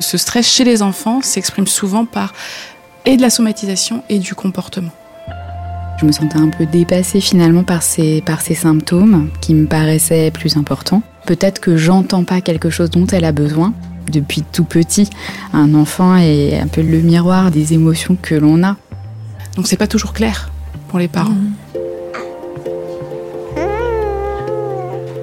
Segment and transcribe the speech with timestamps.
[0.00, 2.32] Ce stress chez les enfants s'exprime souvent par
[3.04, 4.90] et de la somatisation et du comportement.
[6.00, 10.30] Je me sentais un peu dépassée finalement par ces, par ces symptômes qui me paraissaient
[10.30, 11.02] plus importants.
[11.26, 13.74] Peut-être que j'entends pas quelque chose dont elle a besoin.
[14.10, 15.08] Depuis tout petit,
[15.52, 18.76] un enfant est un peu le miroir des émotions que l'on a.
[19.56, 20.50] Donc c'est pas toujours clair
[20.88, 21.36] pour les parents.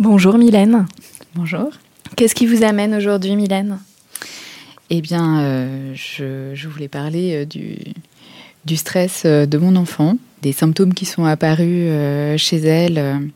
[0.00, 0.86] Bonjour Mylène.
[1.36, 1.70] Bonjour.
[2.16, 3.78] Qu'est-ce qui vous amène aujourd'hui Mylène?
[4.90, 7.76] Eh bien, euh, je, je voulais parler euh, du,
[8.64, 11.88] du stress euh, de mon enfant, des symptômes qui sont apparus
[12.38, 13.30] chez elle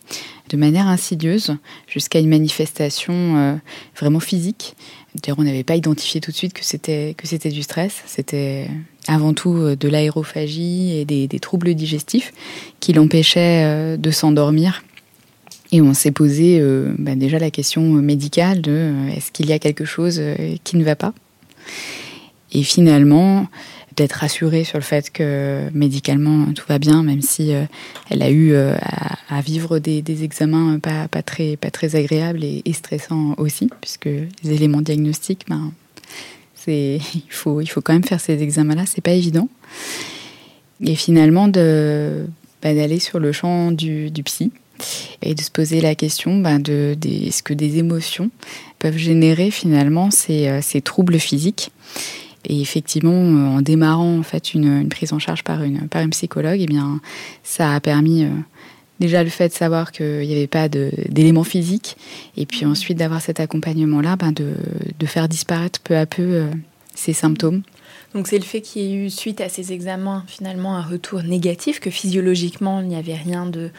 [0.50, 3.60] de manière insidieuse jusqu'à une manifestation
[3.96, 4.74] vraiment physique.
[5.14, 8.02] D'ailleurs, on n'avait pas identifié tout de suite que c'était que c'était du stress.
[8.06, 8.68] C'était
[9.06, 12.32] avant tout de l'aérophagie et des, des troubles digestifs
[12.80, 14.82] qui l'empêchaient de s'endormir.
[15.70, 19.52] Et on s'est posé euh, bah, déjà la question médicale de euh, est-ce qu'il y
[19.52, 21.12] a quelque chose euh, qui ne va pas?
[22.52, 23.46] Et finalement,
[23.96, 27.52] d'être rassurée sur le fait que médicalement tout va bien, même si
[28.08, 33.68] elle a eu à, vivre des, examens pas, très, pas très agréables et, stressants aussi,
[33.82, 35.72] puisque les éléments diagnostiques, ben,
[36.68, 39.50] il, faut, il faut quand même faire ces examens-là, c'est pas évident.
[40.80, 44.52] Et finalement, bah, d'aller sur le champ du psy
[45.22, 48.30] et de se poser la question bah, de, est-ce que des émotions
[48.78, 51.70] peuvent générer finalement ces, euh, ces troubles physiques.
[52.44, 56.02] Et effectivement, euh, en démarrant en fait une, une prise en charge par une, par
[56.02, 57.00] une psychologue, eh bien,
[57.42, 58.30] ça a permis euh,
[59.00, 61.96] déjà le fait de savoir qu'il n'y avait pas d'éléments physiques,
[62.36, 64.54] et puis ensuite d'avoir cet accompagnement-là, ben, de,
[64.98, 66.46] de faire disparaître peu à peu euh,
[66.94, 67.62] ces symptômes.
[68.14, 71.22] Donc c'est le fait qu'il y ait eu suite à ces examens finalement un retour
[71.22, 73.70] négatif, que physiologiquement il n'y avait rien de,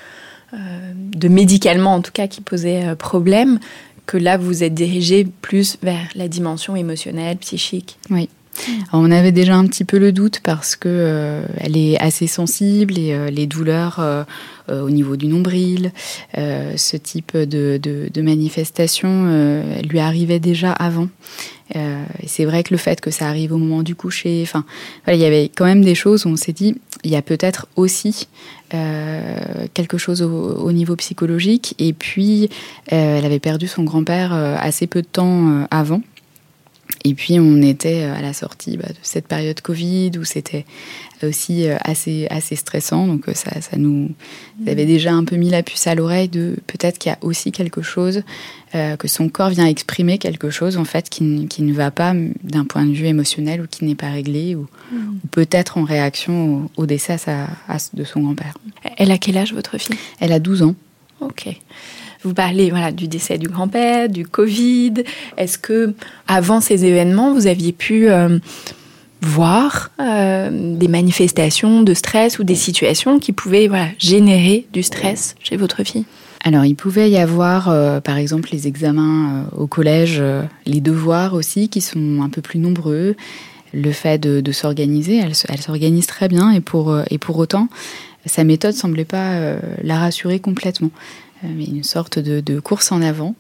[0.54, 3.60] de médicalement en tout cas qui posait euh, problème,
[4.06, 8.00] que là vous êtes dirigé plus vers la dimension émotionnelle, psychique.
[8.10, 8.30] Oui.
[8.94, 12.98] On avait déjà un petit peu le doute parce que euh, elle est assez sensible
[12.98, 14.24] et euh, les douleurs euh,
[14.70, 15.92] euh, au niveau du nombril,
[16.38, 19.10] euh, ce type de, de, de manifestation
[19.90, 21.10] lui arrivait déjà avant.
[22.26, 24.66] C'est vrai que le fait que ça arrive au moment du coucher, enfin,
[25.06, 27.22] voilà, il y avait quand même des choses où on s'est dit, il y a
[27.22, 28.28] peut-être aussi
[28.72, 31.76] quelque chose au, au niveau psychologique.
[31.78, 32.50] Et puis,
[32.88, 36.02] elle avait perdu son grand-père assez peu de temps avant.
[37.06, 40.66] Et puis on était à la sortie bah, de cette période Covid où c'était
[41.24, 43.08] aussi euh, assez, assez stressant.
[43.08, 44.10] Donc euh, ça, ça nous
[44.66, 47.18] ça avait déjà un peu mis la puce à l'oreille de peut-être qu'il y a
[47.22, 48.24] aussi quelque chose,
[48.76, 52.14] euh, que son corps vient exprimer quelque chose en fait qui, ne va pas
[52.44, 56.70] d'un point de vue émotionnel ou qui n'est pas réglé ou, ou peut-être en réaction
[56.78, 58.58] au, au décès à sa- à- de son grand-père.
[58.98, 59.96] Elle a quel âge votre fille?
[60.20, 60.76] Elle a 12 ans.
[61.22, 61.48] Ok.
[62.24, 64.94] Vous parlez voilà, du décès du grand-père, du Covid.
[65.38, 65.94] Est-ce que
[66.28, 68.40] avant ces événements, vous aviez pu euh,
[69.22, 75.36] voir euh, des manifestations de stress ou des situations qui pouvaient voilà, générer du stress
[75.42, 76.04] chez votre fille?
[76.44, 80.22] Alors, il pouvait y avoir, euh, par exemple, les examens au collège,
[80.66, 83.16] les devoirs aussi, qui sont un peu plus nombreux.
[83.74, 87.68] Le fait de, s'organiser, elle, elle s'organise très bien, et pour, et pour autant,
[88.26, 90.92] sa méthode semblait pas la rassurer complètement,
[91.44, 93.36] une sorte de, course en avant.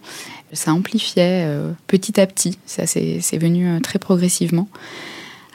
[0.53, 1.47] Ça amplifiait
[1.87, 4.67] petit à petit, ça c'est venu très progressivement.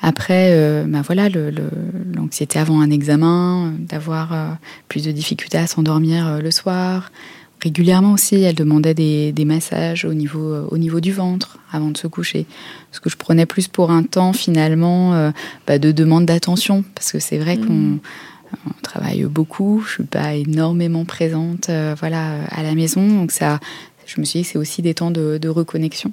[0.02, 4.56] Après, bah voilà, l'anxiété avant un examen, d'avoir
[4.88, 7.10] plus de difficultés à s'endormir le soir,
[7.64, 11.96] Régulièrement aussi, elle demandait des, massages au niveau, euh, au niveau du ventre avant de
[11.96, 12.44] se coucher.
[12.92, 15.30] Ce que je prenais plus pour un temps finalement euh,
[15.66, 16.84] bah, de demande d'attention.
[16.94, 18.00] Parce que c'est vrai qu'on
[18.64, 18.70] mmh.
[18.82, 23.06] travaille beaucoup, je suis pas énormément présente euh, voilà, à la maison.
[23.06, 23.60] Donc ça,
[24.06, 26.12] je me suis dit que c'est aussi des temps de, reconnexion.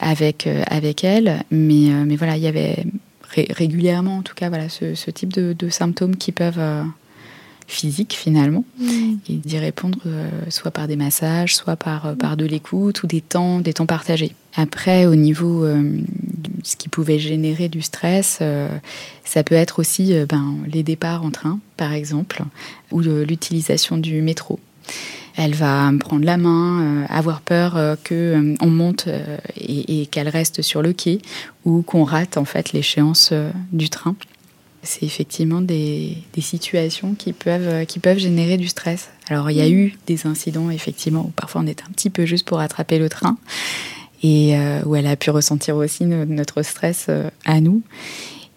[0.00, 1.44] avec, avec elle.
[1.50, 2.84] Mais, mais voilà, il y avait
[3.50, 6.60] régulièrement, en tout cas, voilà, ce, type de, symptômes qui peuvent,
[7.66, 9.14] physique finalement mm.
[9.28, 13.06] et d'y répondre euh, soit par des massages, soit par, euh, par de l'écoute ou
[13.06, 14.34] des temps, des temps partagés.
[14.54, 18.40] Après, au niveau euh, de ce qui pouvait générer du stress,
[19.24, 22.42] ça peut être aussi ben, les départs en train, par exemple,
[22.92, 24.60] ou l'utilisation du métro.
[25.34, 29.08] Elle va me prendre la main, avoir peur que on monte
[29.56, 31.20] et, et qu'elle reste sur le quai
[31.64, 33.32] ou qu'on rate en fait l'échéance
[33.72, 34.14] du train
[34.82, 39.10] c'est effectivement des, situations qui peuvent, qui peuvent générer du stress.
[39.28, 39.72] Alors il y a mm.
[39.72, 43.08] eu des incidents effectivement où parfois on est un petit peu juste pour attraper le
[43.08, 43.36] train
[44.22, 47.82] et euh, où elle a pu ressentir aussi notre stress euh, à nous.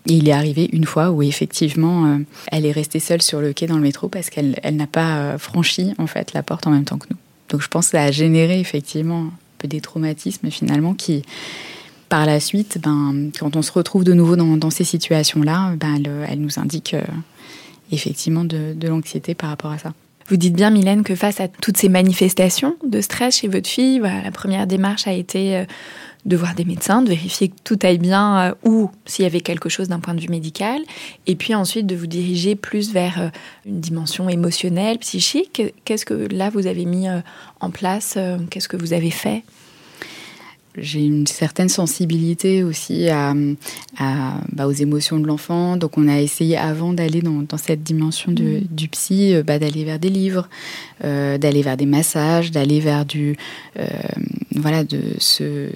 [0.07, 2.18] Et il est arrivé une fois où effectivement euh,
[2.51, 5.38] elle est restée seule sur le quai dans le métro parce qu'elle elle, n'a pas
[5.38, 7.18] franchi en fait la porte en même temps que nous.
[7.50, 11.24] Donc je pense que ça a généré effectivement un peu des traumatismes finalement qui
[12.09, 16.39] par la suite, ben, quand on se retrouve de nouveau dans, ces situations-là, ben, elle,
[16.39, 17.01] nous indique euh,
[17.91, 19.93] effectivement de, l'anxiété par rapport à ça.
[20.27, 23.99] Vous dites bien, Mylène, que face à toutes ces manifestations de stress chez votre fille,
[23.99, 25.65] la première démarche a été euh,
[26.25, 29.41] de voir des médecins, de vérifier que tout aille bien euh, ou s'il y avait
[29.41, 30.81] quelque chose d'un point de vue médical,
[31.27, 33.31] et puis ensuite de vous diriger plus vers
[33.65, 35.61] une dimension émotionnelle, psychique.
[35.85, 37.05] Qu'est-ce que là vous avez mis
[37.59, 38.17] en place
[38.49, 39.43] Qu'est-ce que vous avez fait?
[40.77, 43.33] J'ai une certaine sensibilité aussi à,
[44.51, 45.77] bah, aux émotions de l'enfant.
[45.77, 48.68] Donc on a essayé avant d'aller dans, cette dimension de, mm.
[48.69, 50.50] du psy, euh, bah, d'aller vers des livres,
[51.04, 53.38] euh, d'aller vers des massages, d'aller vers du
[53.80, 53.86] euh,
[54.56, 55.69] voilà de ce,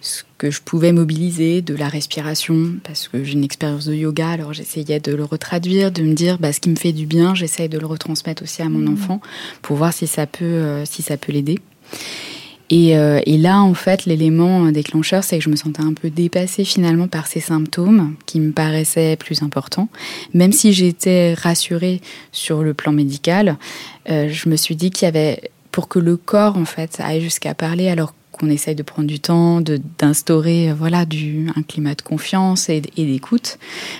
[0.00, 4.30] ce que je pouvais mobiliser, de la respiration, parce que j'ai une expérience de yoga,
[4.30, 7.34] alors j'essayais de le retraduire, de me dire bah, ce qui me fait du bien,
[7.34, 8.94] j'essaye de le retransmettre aussi à mon mm.
[8.94, 9.20] enfant
[9.62, 11.58] pour voir si ça peut, si ça peut l'aider.
[12.72, 16.64] Euh, et, là, en fait, l'élément déclencheur, c'est que je me sentais un peu dépassée
[16.64, 19.88] finalement par ces symptômes qui me paraissaient plus importants.
[20.32, 22.00] Même si j'étais rassurée
[22.32, 23.56] sur le plan médical,
[24.10, 27.20] euh, je me suis dit qu'il y avait, pour que le corps, en fait, aille
[27.20, 29.60] jusqu'à parler, alors qu'on essaye de prendre du temps,
[29.98, 33.58] d'instaurer euh, voilà du un climat de confiance et, d'écoute,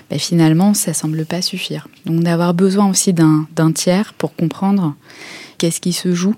[0.09, 1.87] ben finalement ça semble pas suffire.
[2.07, 4.95] Donc d'avoir besoin aussi d'un tiers pour comprendre
[5.63, 6.35] qu'est-ce qui se joue,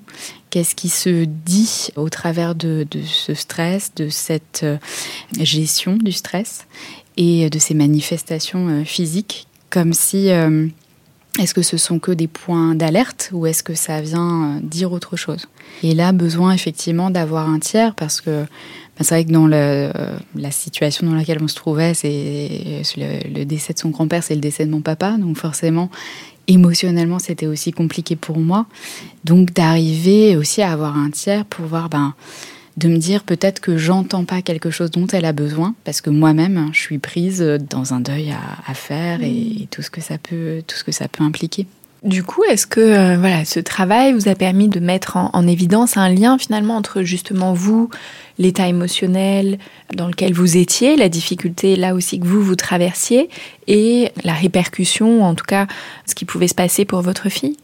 [0.52, 4.78] qu'est-ce qui se dit au travers de, ce stress, de cette euh,
[5.40, 6.68] gestion du stress
[7.18, 10.68] et de ces manifestations euh, physiques, comme si euh,
[11.40, 15.16] est-ce que ce sont que des points d'alerte ou est-ce que ça vient dire autre
[15.16, 15.48] chose?
[15.82, 20.52] Et là, besoin effectivement d'avoir un tiers parce que bah, c'est vrai que dans la
[20.52, 24.68] situation dans laquelle on se trouvait, c'est le, décès de son grand-père, c'est le décès
[24.68, 25.90] de mon papa, donc forcément
[26.48, 28.66] émotionnellement, c'était aussi compliqué pour moi.
[29.24, 32.14] Donc d'arriver aussi à avoir un tiers pour voir, ben,
[32.78, 36.10] de me dire peut-être que j'entends pas quelque chose dont elle a besoin, parce que
[36.10, 38.34] moi-même, je suis prise dans un deuil
[38.68, 41.68] à, faire et, et, tout ce que ça peut, tout ce que ça peut impliquer.
[42.06, 45.98] Du coup, est-ce que euh, voilà, ce travail vous a permis de mettre en, évidence
[45.98, 47.90] un lien finalement entre justement vous,
[48.38, 49.58] l'état émotionnel
[49.96, 53.28] dans lequel vous étiez, la difficulté là aussi que vous vous traversiez,
[53.66, 55.66] et la répercussion, en tout cas,
[56.06, 57.58] ce qui pouvait se passer pour votre fille?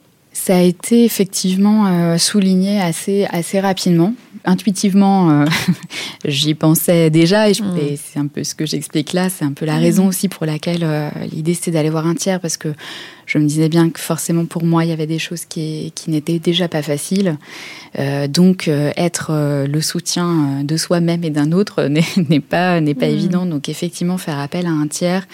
[0.43, 4.15] Ça a été effectivement euh, souligné assez, assez rapidement.
[4.43, 5.45] Intuitivement, euh,
[6.25, 7.77] j'y pensais déjà mm.
[7.79, 9.29] et, c'est un peu ce que j'explique là.
[9.29, 9.81] C'est un peu la mm.
[9.81, 12.69] raison aussi pour laquelle euh, l'idée c'était d'aller voir un tiers parce que
[13.27, 16.09] je me disais bien que forcément pour moi il y avait des choses qui, qui
[16.09, 17.37] n'étaient déjà pas faciles.
[18.27, 18.67] donc
[18.97, 19.31] être
[19.67, 21.83] le soutien de soi-même et d'un autre
[22.29, 23.13] n'est pas, n'est pas mm.
[23.13, 23.45] évident.
[23.45, 25.27] Donc effectivement faire appel à un tiers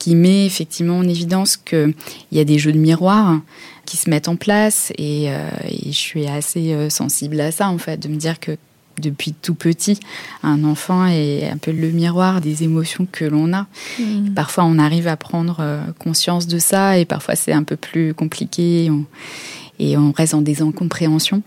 [0.00, 1.94] qui met effectivement en évidence qu'il
[2.32, 3.40] y a des jeux de miroir
[3.84, 5.48] qui se mettent en place et, euh,
[5.84, 8.56] je suis assez euh, sensible à ça en fait, de me dire que
[8.98, 9.98] depuis tout petit,
[10.42, 13.66] un enfant est un peu le miroir des émotions que l'on a.
[13.98, 14.34] Mm.
[14.34, 18.12] Parfois, on arrive à prendre euh, conscience de ça et parfois c'est un peu plus
[18.12, 18.90] compliqué
[19.78, 21.42] et on reste dans des incompréhensions.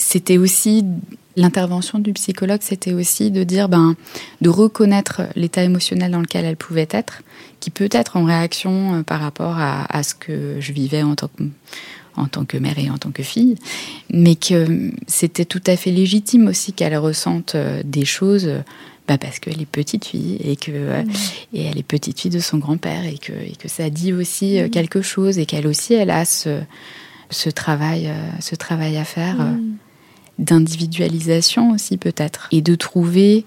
[0.00, 0.84] C'était aussi
[1.36, 3.94] l'intervention du psychologue, c'était aussi de dire, ben,
[4.40, 7.22] de reconnaître l'état émotionnel dans lequel elle pouvait être,
[7.60, 11.14] qui peut être en réaction euh, par rapport à, à ce que je vivais en
[11.14, 11.44] tant que
[12.16, 13.54] en tant que mère et en tant que fille,
[14.12, 18.50] mais que c'était tout à fait légitime aussi qu'elle ressente euh, des choses
[19.06, 21.10] bah parce qu'elle est petite fille et que mmh.
[21.54, 24.60] et elle est petite fille de son grand-père et que et que ça dit aussi
[24.60, 24.70] mmh.
[24.70, 26.60] quelque chose et qu'elle aussi elle a ce
[27.30, 29.76] ce travail ce travail à faire mmh
[30.40, 33.44] d'individualisation aussi peut-être, et de trouver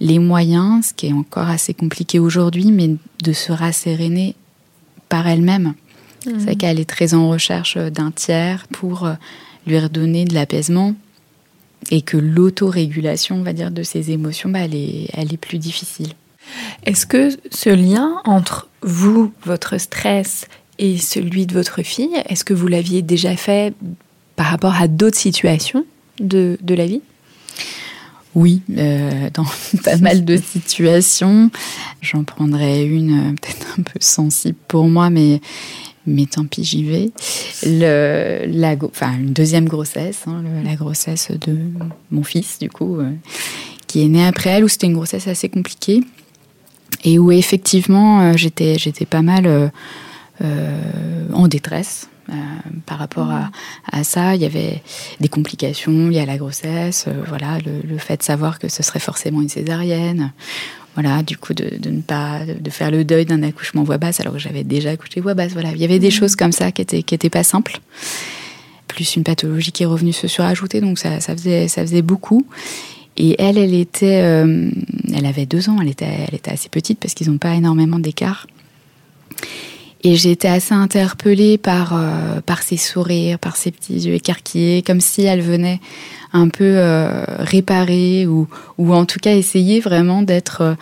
[0.00, 4.34] les moyens, ce qui est encore assez compliqué aujourd'hui, mais de se rasséréner
[5.08, 5.74] par elle-même.
[6.26, 6.30] Mmh.
[6.44, 9.14] C'est qu'elle est très en recherche d'un tiers pour euh,
[9.66, 10.94] lui redonner de l'apaisement
[11.90, 15.58] et que l'autorégulation, on va dire, de ses émotions, bah, elle, est, elle est plus
[15.58, 16.12] difficile.
[16.84, 20.46] Est-ce que ce lien entre vous, votre stress
[20.78, 23.74] et celui de votre fille, est-ce que vous l'aviez déjà fait
[24.36, 25.84] par rapport à d'autres situations?
[26.20, 27.02] De, de la vie
[28.34, 29.44] oui, euh, dans
[29.84, 31.50] pas mal de situations.
[32.00, 35.40] J'en prendrai une euh, peut-être un peu sensible pour moi, mais,
[36.06, 37.10] mais tant pis, j'y vais.
[37.64, 38.72] Le, la,
[39.12, 41.58] une deuxième grossesse, hein, la grossesse de
[42.10, 43.10] mon fils, du coup, euh,
[43.86, 46.02] qui est né après elle, où c'était une grossesse assez compliquée.
[47.04, 49.72] Et où effectivement, j'étais, j'étais pas mal
[50.40, 52.08] en détresse.
[52.32, 52.36] Euh,
[52.86, 53.50] par rapport à,
[53.90, 54.34] à, ça.
[54.34, 54.82] Il y avait
[55.20, 59.00] des complications liées à la grossesse, euh, voilà, le, fait de savoir que ce serait
[59.00, 60.32] forcément une césarienne.
[60.94, 64.20] Voilà, du coup, de, de ne pas de faire le deuil d'un accouchement voix basse
[64.20, 65.52] alors que j'avais déjà accouché voix basse.
[65.52, 66.12] Voilà, il y avait des mmh.
[66.12, 67.80] choses comme ça qui étaient qui étaient pas simples.
[68.88, 72.46] Plus une pathologie qui est revenue se surajouter, donc ça, ça faisait ça faisait beaucoup.
[73.16, 74.70] Et elle, elle était, euh,
[75.14, 77.98] elle avait deux ans, elle était, elle était assez petite parce qu'ils n'ont pas énormément
[77.98, 78.46] d'écart.
[80.04, 84.82] Et j'ai été assez interpellée par, euh, par ses sourires, par ses petits yeux écarquillés,
[84.82, 85.80] comme si elle venait
[86.32, 90.60] un peu euh, réparer ou, ou en tout cas essayer vraiment d'être...
[90.62, 90.74] Euh,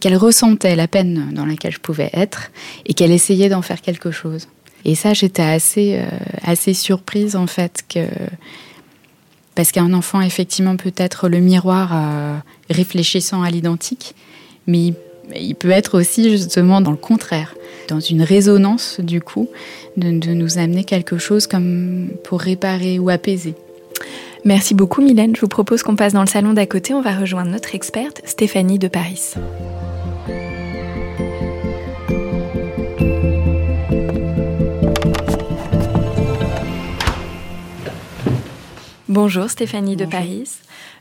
[0.00, 2.50] qu'elle ressentait la peine dans laquelle je pouvais être
[2.84, 4.48] et qu'elle essayait d'en faire quelque chose.
[4.84, 5.98] Et ça, j'étais assez,
[6.42, 8.00] assez surprise en fait que...
[9.54, 14.14] Parce qu'un enfant, effectivement, peut être le miroir réfléchissant à l'identique,
[14.66, 14.92] mais
[15.34, 17.54] il peut être aussi justement dans le contraire
[17.88, 19.48] dans une résonance du coup,
[19.96, 23.54] de, nous amener quelque chose comme pour réparer ou apaiser.
[24.44, 25.34] Merci beaucoup Mylène.
[25.34, 26.92] Je vous propose qu'on passe dans le salon d'à côté.
[26.92, 29.34] On va rejoindre notre experte Stéphanie de Paris.
[39.08, 40.50] Bonjour Stéphanie de Paris.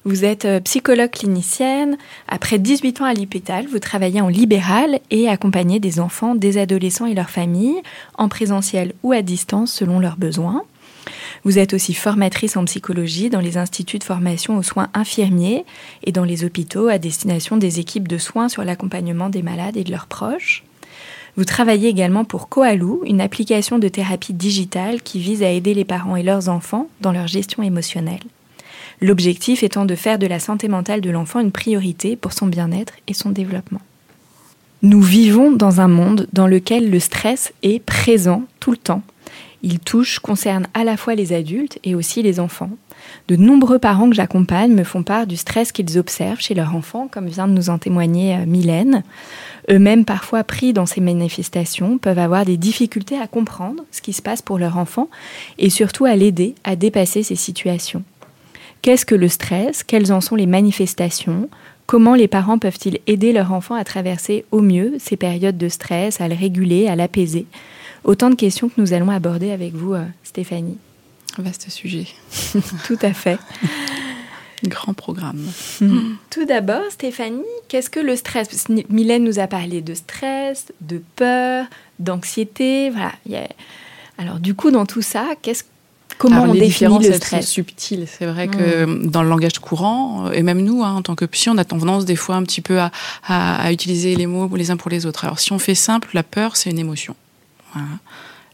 [0.06, 1.98] Vous êtes euh, psychologue clinicienne.
[2.28, 7.06] Après 18 ans à l'hôpital, vous travaillez en libéral et accompagnez des enfants, des adolescents
[7.06, 7.82] et leurs familles,
[8.18, 10.64] en présentiel ou à distance selon leurs besoins.
[11.46, 15.66] Vous êtes aussi formatrice en psychologie dans les instituts de formation aux soins infirmiers
[16.04, 19.86] et dans les hôpitaux à destination des équipes de soins sur l'accompagnement des malades et
[19.86, 20.66] de leurs proches.
[21.38, 25.86] Vous travaillez également pour Koalou, une application de thérapie digitale qui vise à aider les
[25.86, 28.22] parents et leurs enfants dans leur gestion émotionnelle.
[29.02, 32.94] L'objectif étant de faire de la santé mentale de l'enfant une priorité pour son bien-être
[33.08, 33.82] et son développement.
[34.82, 39.02] Nous vivons dans un monde dans lequel le stress est présent tout le temps.
[39.62, 42.70] Il touche, concerne à la fois les adultes et aussi les enfants.
[43.30, 47.08] De nombreux parents que j'accompagne me font part du stress qu'ils observent chez leurs enfants,
[47.10, 49.04] comme vient de nous en témoigner euh, Mylène.
[49.72, 54.22] Eux-mêmes, parfois pris dans ces manifestations, peuvent avoir des difficultés à comprendre ce qui se
[54.22, 55.10] passe pour leur enfant
[55.58, 58.04] et surtout à l'aider à dépasser ces situations.
[58.84, 59.82] Qu'est-ce que le stress?
[59.82, 61.50] Quelles en sont les manifestations?
[61.86, 66.20] Comment les parents peuvent-ils aider leur enfant à traverser au mieux ces périodes de stress,
[66.20, 67.46] à le réguler, à l'apaiser?
[68.04, 70.78] Autant de questions que nous allons aborder avec vous, euh, Stéphanie.
[71.38, 72.08] Vaste sujet.
[72.86, 73.40] Tout à fait.
[74.66, 75.48] Grand programme.
[76.30, 78.68] Tout d'abord, Stéphanie, qu'est-ce que le stress?
[78.90, 81.68] Mylène nous a parlé de stress, de peur,
[82.00, 82.90] d'anxiété.
[82.90, 83.14] Voilà.
[84.18, 85.64] Alors, du coup, dans tout ça, qu'est-ce
[86.18, 88.08] Comment on définit le stress subtil.
[88.08, 89.10] C'est vrai que hmm.
[89.10, 92.06] dans le langage courant, et même nous, hein, en tant que psy, on a tendance
[92.06, 95.26] des fois un petit peu à, utiliser les mots les uns pour les autres.
[95.26, 97.16] Alors si on fait simple, la peur, c'est une émotion.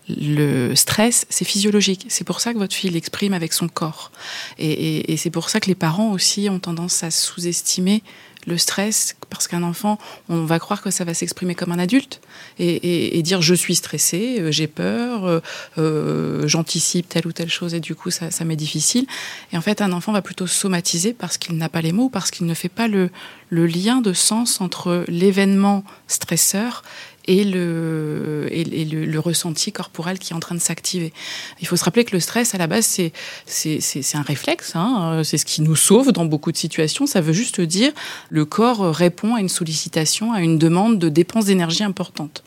[0.10, 2.06] Le stress, c'est physiologique.
[2.10, 4.12] C'est pour ça que votre fille l'exprime avec son corps.
[4.58, 8.02] Et, et c'est pour ça que les parents aussi ont tendance à sous-estimer
[8.50, 12.20] le stress, parce qu'un enfant, on va croire que ça va s'exprimer comme un adulte
[12.58, 15.40] et, dire je suis stressé, euh, j'ai peur, euh,
[15.78, 19.06] euh, j'anticipe telle ou telle chose et du coup ça, m'est difficile.
[19.54, 22.32] Et en fait, un enfant va plutôt somatiser parce qu'il n'a pas les mots, parce
[22.32, 23.10] qu'il ne fait pas le,
[23.50, 26.84] le lien de sens entre l'événement stresseur
[27.26, 31.14] et le, et, le, ressenti corporel qui est en train de s'activer.
[31.62, 35.38] Il faut se rappeler que le stress, à la base, c'est, un réflexe, hein, c'est
[35.38, 37.06] ce qui nous sauve dans beaucoup de situations.
[37.06, 37.92] Ça veut juste dire
[38.30, 42.44] le corps répond à une sollicitation, à une demande de dépense d'énergie importante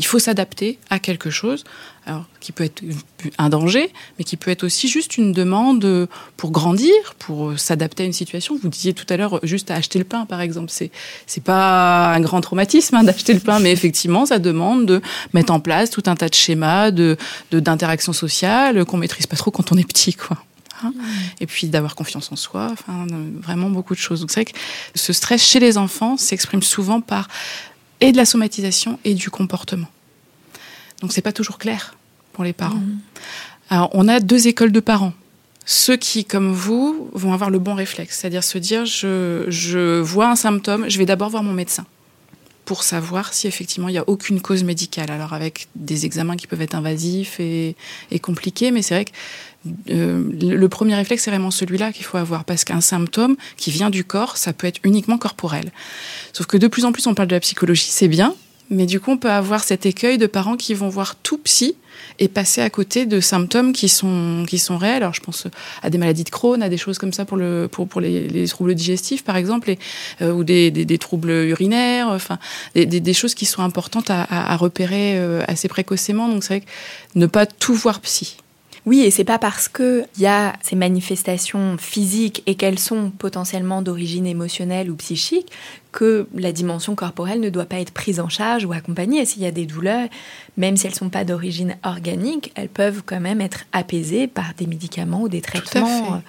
[0.00, 1.62] il faut s'adapter à quelque chose,
[2.06, 2.82] alors, qui peut être
[3.36, 8.06] un danger, mais qui peut être aussi juste une demande pour grandir, pour s'adapter à
[8.06, 8.58] une situation.
[8.62, 10.70] Vous disiez tout à l'heure juste à acheter le pain, par exemple.
[10.70, 10.90] C'est
[11.26, 15.02] c'est pas un grand traumatisme hein, d'acheter le pain, mais effectivement, ça demande de
[15.34, 17.18] mettre en place tout un tas de schémas, de
[17.52, 20.38] d'interactions sociales qu'on maîtrise pas trop quand on est petit, quoi.
[20.82, 20.94] Hein?
[21.40, 23.06] et puis d'avoir confiance en soi, enfin,
[23.42, 24.20] vraiment beaucoup de choses.
[24.20, 24.58] Donc c'est vrai que
[24.94, 27.28] ce stress chez les enfants s'exprime souvent par
[28.00, 29.88] et de la somatisation et du comportement.
[31.00, 31.96] Donc c'est pas toujours clair
[32.32, 32.76] pour les parents.
[32.76, 33.00] Mmh.
[33.70, 35.12] Alors on a deux écoles de parents.
[35.66, 40.28] Ceux qui, comme vous, vont avoir le bon réflexe, c'est-à-dire se dire je, je vois
[40.30, 41.86] un symptôme, je vais d'abord voir mon médecin
[42.64, 45.10] pour savoir si effectivement il n'y a aucune cause médicale.
[45.10, 47.76] Alors avec des examens qui peuvent être invasifs et,
[48.10, 49.10] et compliqués, mais c'est vrai que
[49.90, 53.90] euh, le premier réflexe, c'est vraiment celui-là qu'il faut avoir, parce qu'un symptôme qui vient
[53.90, 55.72] du corps, ça peut être uniquement corporel.
[56.32, 58.34] Sauf que de plus en plus, on parle de la psychologie, c'est bien,
[58.70, 61.74] mais du coup, on peut avoir cet écueil de parents qui vont voir tout psy
[62.20, 65.02] et passer à côté de symptômes qui sont, qui sont réels.
[65.02, 65.48] Alors, je pense
[65.82, 68.28] à des maladies de Crohn, à des choses comme ça pour, le, pour, pour les,
[68.28, 69.74] les troubles digestifs, par exemple,
[70.22, 72.38] euh, ou des, des, troubles urinaires, enfin,
[72.74, 76.28] des, choses qui sont importantes à, à, à repérer euh, assez précocement.
[76.28, 78.36] Donc, c'est vrai que ne pas tout voir psy.
[78.86, 83.82] Oui, et c'est pas parce qu'il y a ces manifestations physiques et qu'elles sont potentiellement
[83.82, 85.52] d'origine émotionnelle ou psychique
[85.92, 89.24] que la dimension corporelle ne doit pas être prise en charge ou accompagnée.
[89.26, 90.08] S'il y a des douleurs,
[90.56, 94.54] même si elles ne sont pas d'origine organique, elles peuvent quand même être apaisées par
[94.56, 96.06] des médicaments ou des traitements.
[96.06, 96.24] Tout à fait.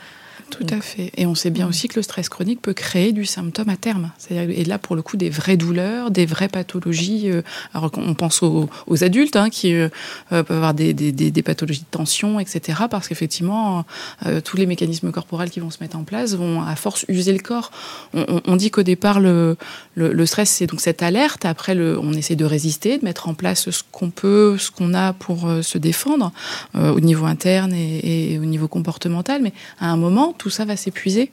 [1.18, 4.12] Et on sait bien aussi que le stress chronique peut créer du symptôme à terme.
[4.30, 7.30] Et là, pour le coup, des vraies douleurs, des vraies pathologies.
[7.30, 7.42] Euh,
[7.74, 8.70] alors on pense aux,
[9.02, 9.90] adultes hein, qui euh,
[10.30, 12.84] peuvent avoir des, pathologies de tension, etc.
[12.90, 13.86] Parce qu'effectivement,
[14.26, 17.34] euh, tous les mécanismes corporels qui vont se mettre en place vont à force user
[17.34, 17.72] le corps.
[18.14, 19.58] On, dit qu'au départ, le,
[19.96, 21.46] le, stress, c'est donc cette alerte.
[21.46, 24.94] Après, le, on essaie de résister, de mettre en place ce qu'on peut, ce qu'on
[24.94, 26.32] a pour se défendre
[26.76, 29.42] au niveau interne et, et au niveau comportemental.
[29.42, 31.32] Mais à un moment, tout ça va s'épuiser.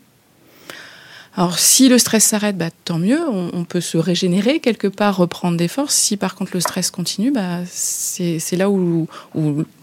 [1.35, 5.57] Alors si le stress s'arrête, bah, tant mieux, on, peut se régénérer quelque part, reprendre
[5.57, 5.95] des forces.
[5.95, 9.07] Si par contre le stress continue, bah, c'est là où,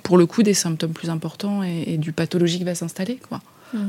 [0.04, 3.20] pour le coup, des symptômes plus importants et, du pathologique va s'installer.
[3.74, 3.80] Mmh.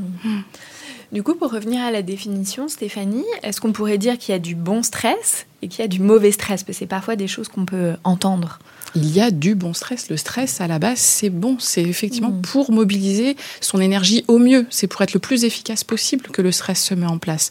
[1.13, 4.39] Du coup, pour revenir à la définition, Stéphanie, est-ce qu'on pourrait dire qu'il y a
[4.39, 6.63] du bon stress et qu'il y a du mauvais stress?
[6.63, 8.59] Parce que c'est parfois des choses qu'on peut entendre
[8.97, 10.09] il y a du bon stress.
[10.09, 11.59] Le stress, à la base, c'est bon.
[11.61, 12.43] C'est effectivement mm.
[12.43, 14.67] pour mobiliser son énergie au mieux.
[14.71, 17.51] C'est pour être le plus efficace possible que le stress se met en place.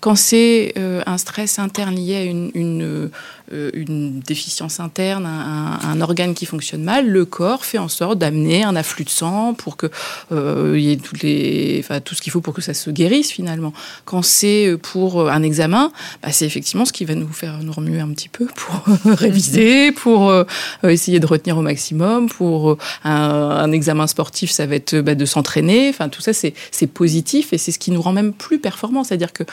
[0.00, 3.10] Quand c'est euh, un stress interne lié à une, euh,
[3.52, 8.76] une déficience interne, un, organe qui fonctionne mal, le corps fait en sorte d'amener un
[8.76, 9.86] afflux de sang pour que
[10.32, 13.72] euh, il y ait tout ce qu'il faut pour que ça se guérisse finalement.
[14.04, 18.00] Quand c'est pour un examen, bah, c'est effectivement ce qui va nous faire nous remuer
[18.00, 18.82] un petit peu pour
[19.12, 20.44] réviser, pour euh,
[20.84, 22.28] essayer de retenir au maximum.
[22.28, 25.88] Pour un, examen sportif, ça va être bah, de s'entraîner.
[25.88, 29.04] Enfin, tout ça, c'est positif et c'est ce qui nous rend même plus performants.
[29.04, 29.44] C'est-à-dire que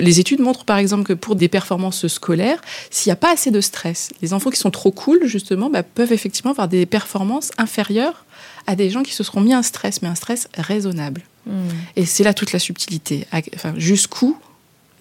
[0.00, 2.60] les études montrent par exemple que pour des performances scolaires,
[3.08, 5.82] il n'y a pas assez de stress, les enfants qui sont trop cool, justement, bah,
[5.82, 8.26] peuvent effectivement avoir des performances inférieures
[8.66, 11.22] à des gens qui se seront mis un stress, mais un stress raisonnable.
[11.46, 11.68] Hmm.
[11.96, 13.26] Et c'est là toute la subtilité.
[13.54, 14.36] Enfin, jusqu'où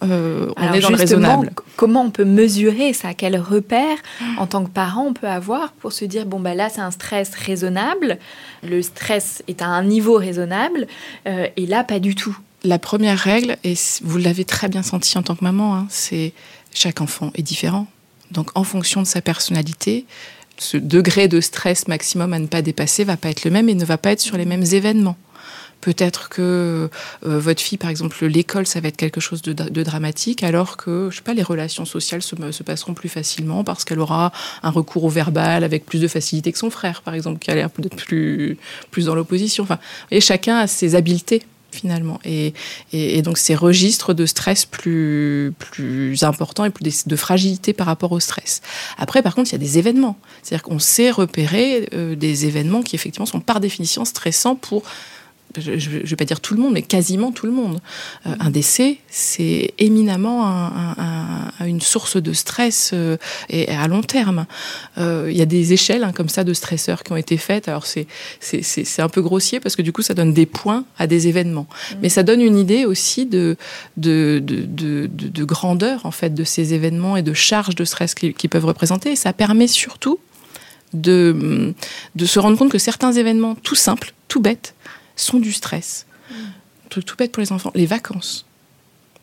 [0.04, 1.52] euh, on est dans le raisonnable.
[1.76, 3.14] Comment on peut mesurer ça?
[3.14, 3.98] Quel repère,
[4.38, 6.92] en tant que parent, on peut avoir pour se dire bon, bah là, c'est un
[6.92, 8.20] stress raisonnable,
[8.64, 10.88] le stress est à un niveau raisonnable,
[11.28, 15.18] euh, et là, pas du tout La première règle, et vous l'avez très bien senti
[15.18, 16.32] en tant que maman, hein, c'est
[16.74, 17.86] chaque enfant est différent.
[18.32, 20.06] Donc en fonction de sa personnalité,
[20.58, 23.76] ce degré de stress maximum à ne pas dépasser va pas être le même et
[23.76, 25.18] ne va pas être sur les mêmes événements.
[25.82, 26.90] Peut-être que
[27.26, 31.10] euh, votre fille, par exemple, l'école, ça va être quelque chose de, dramatique, alors que,
[31.12, 34.32] je sais pas, les relations sociales se, se passeront plus facilement parce qu'elle aura
[34.64, 37.56] un recours au verbal avec plus de facilité que son frère, par exemple, qui a
[37.56, 38.58] l'air plus,
[38.90, 39.64] plus dans l'opposition.
[39.64, 39.78] Enfin,
[40.20, 41.44] chacun a ses habiletés
[41.78, 42.20] finalement.
[42.26, 42.54] Et,
[43.22, 48.20] donc ces registres de stress plus, plus importants et plus de, fragilité par rapport au
[48.20, 48.62] stress.
[48.98, 50.18] Après, par contre, il y a des événements.
[50.44, 54.84] C'est-à-dire qu'on sait repérer euh, des événements qui effectivement sont par définition stressants pour
[55.58, 57.80] je ne vais pas dire tout le monde, mais quasiment tout le monde.
[58.26, 60.46] Euh, un décès, c'est éminemment
[61.66, 63.18] une source de stress euh,
[63.50, 64.46] et, à long terme.
[64.98, 67.68] Il y a des échelles hein, comme ça de stresseurs qui ont été faites.
[67.68, 68.08] Alors c'est
[68.40, 71.68] c'est un peu grossier parce que du coup ça donne des points à des événements,
[71.70, 71.96] mmh.
[72.02, 73.58] mais ça donne une idée aussi de
[73.98, 78.16] de, de, de, de, grandeur en fait de ces événements et de charge de stress
[78.16, 79.12] qu'ils peuvent représenter.
[79.12, 80.20] Et ça permet surtout
[80.94, 81.74] de,
[82.16, 84.74] de se rendre compte que certains événements tout simples, tout bêtes,
[85.18, 86.08] sont du stress.
[86.30, 86.36] Mm.
[86.90, 87.72] Tout, tout bête pour les enfants.
[87.76, 88.47] Les vacances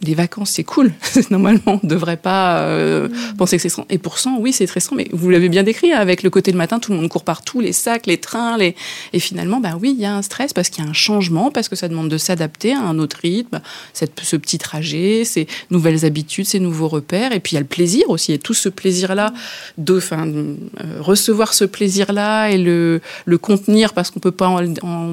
[0.02, 0.92] les vacances, c'est cool.
[1.30, 3.87] Normalement, on ne devrait pas euh, penser que c'est stressant.
[3.90, 6.78] Et pourtant, oui, c'est stressant, mais vous l'avez bien décrit, avec le côté de matin,
[6.78, 8.74] tout le monde court partout, les sacs, les trains, les...
[9.12, 11.50] et finalement, bah oui, il y a un stress parce qu'il y a un changement,
[11.50, 13.61] parce que ça demande de s'adapter à un autre rythme,
[13.92, 17.61] cette, ce petit trajet, ces nouvelles habitudes, ces nouveaux repères, et puis il y a
[17.61, 19.33] le plaisir aussi, et tout ce plaisir-là,
[19.78, 20.54] de, enfin, euh,
[21.00, 24.61] recevoir ce plaisir-là et le, le contenir parce qu'on peut pas,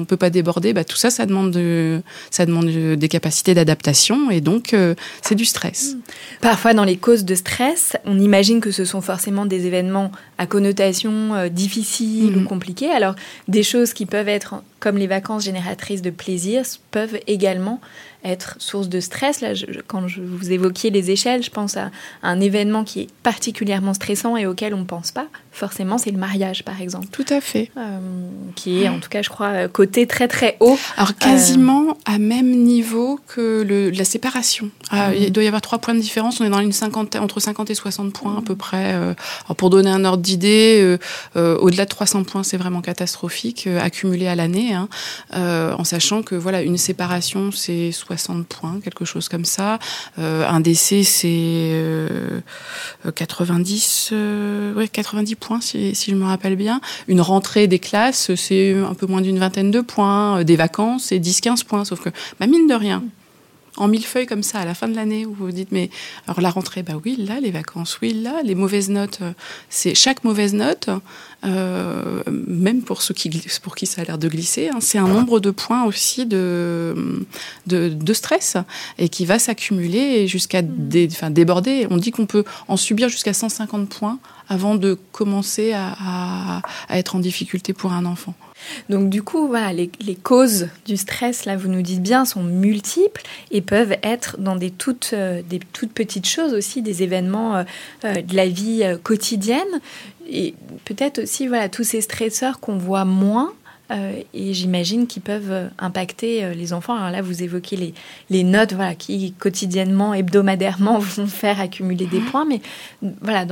[0.08, 4.40] peut pas déborder, bah, tout ça, ça demande de, ça demande des capacités d'adaptation, et
[4.40, 4.71] donc
[5.22, 5.96] c'est du stress.
[6.40, 10.46] Parfois, dans les causes de stress, on imagine que ce sont forcément des événements à
[10.46, 12.44] connotation euh, difficile ou mm-hmm.
[12.44, 12.90] compliquée.
[12.90, 13.14] Alors,
[13.48, 17.80] des choses qui peuvent être comme les vacances génératrices de plaisir peuvent également
[18.24, 19.40] être source de stress.
[19.40, 19.52] Là,
[19.86, 21.90] quand je vous évoquiez les échelles, je pense à
[22.22, 25.28] un événement qui est particulièrement stressant et auquel on ne pense pas.
[25.52, 27.06] Forcément, c'est le mariage, par exemple.
[27.10, 27.70] Tout à fait.
[27.76, 27.98] Euh,
[28.56, 30.78] qui est, en tout cas, je crois, côté très très haut.
[30.96, 34.70] Alors, quasiment à même niveau que le, la séparation.
[34.90, 35.16] Ah, mm-hmm.
[35.18, 36.40] Il doit y avoir trois points de différence.
[36.40, 38.94] On est dans une cinquantaine, entre 50 et 60 points à peu près.
[38.94, 39.14] Euh.
[39.44, 40.98] Alors, pour donner un ordre d'idée,
[41.36, 44.88] euh, au-delà de 300 points, c'est vraiment catastrophique, accumulé à l'année, hein.
[45.32, 49.78] en sachant que voilà, une séparation, c'est 60 points, quelque chose comme ça.
[50.18, 51.72] Euh, un décès, c'est
[53.14, 56.80] 90, euh, ouais, 90 points, si, si, je me rappelle bien.
[57.08, 60.38] Une rentrée des classes, c'est un peu moins d'une vingtaine de points.
[60.38, 61.84] Euh, des vacances, c'est 10-15 points.
[61.84, 63.02] Sauf que, bah, mine de rien,
[63.76, 65.90] en mille feuilles comme ça à la fin de l'année où vous vous dites mais
[66.26, 69.32] alors la rentrée bah oui là les vacances oui là les mauvaises notes euh,
[69.70, 70.90] c'est chaque mauvaise note
[71.44, 73.30] euh, même pour ceux qui
[73.62, 77.24] pour qui ça a l'air de glisser hein, c'est un nombre de points aussi de
[77.66, 78.56] de, de stress
[78.98, 81.08] et qui va s'accumuler jusqu'à mmh.
[81.10, 81.86] enfin, déborder.
[81.90, 86.98] On dit qu'on peut en subir jusqu'à 150 points avant de commencer à, à, à
[86.98, 88.34] être en difficulté pour un enfant
[88.88, 89.88] donc du coup, voilà, les,
[90.22, 94.70] causes du stress, là, vous nous dites bien, sont multiples et peuvent être dans des
[94.70, 97.64] toutes, euh, des toutes petites choses aussi, des événements euh,
[98.04, 99.80] euh, de la vie quotidienne.
[100.28, 103.52] Et peut-être aussi, voilà, tous ces stresseurs qu'on voit moins,
[104.34, 106.94] et j'imagine qu'ils peuvent euh, impacter euh, les enfants.
[106.94, 107.94] Alors là, vous évoquez les,
[108.30, 112.44] les notes voilà, qui quotidiennement, hebdomadairement vont faire accumuler des points.
[112.44, 112.60] Mais
[113.20, 113.46] voilà,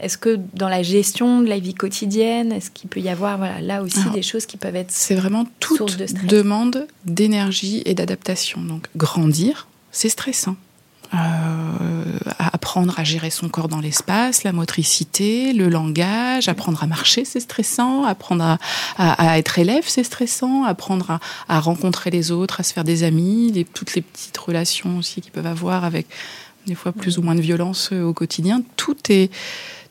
[0.00, 3.60] est-ce que dans la gestion de la vie quotidienne, est-ce qu'il peut y avoir voilà,
[3.60, 8.60] là aussi des choses qui peuvent être C'est vraiment toute de demande d'énergie et d'adaptation.
[8.60, 10.56] Donc grandir, c'est stressant.
[11.14, 11.18] Euh,
[12.38, 17.40] apprendre à gérer son corps dans l'espace, la motricité, le langage, apprendre à marcher, c'est
[17.40, 18.56] stressant, apprendre
[18.96, 23.66] à, être élève, c'est stressant, apprendre à, rencontrer les autres, à se faire des amis,
[23.74, 26.06] toutes les petites relations aussi qu'ils peuvent avoir avec
[26.66, 29.30] des fois plus ou moins de violence euh, au quotidien, tout est,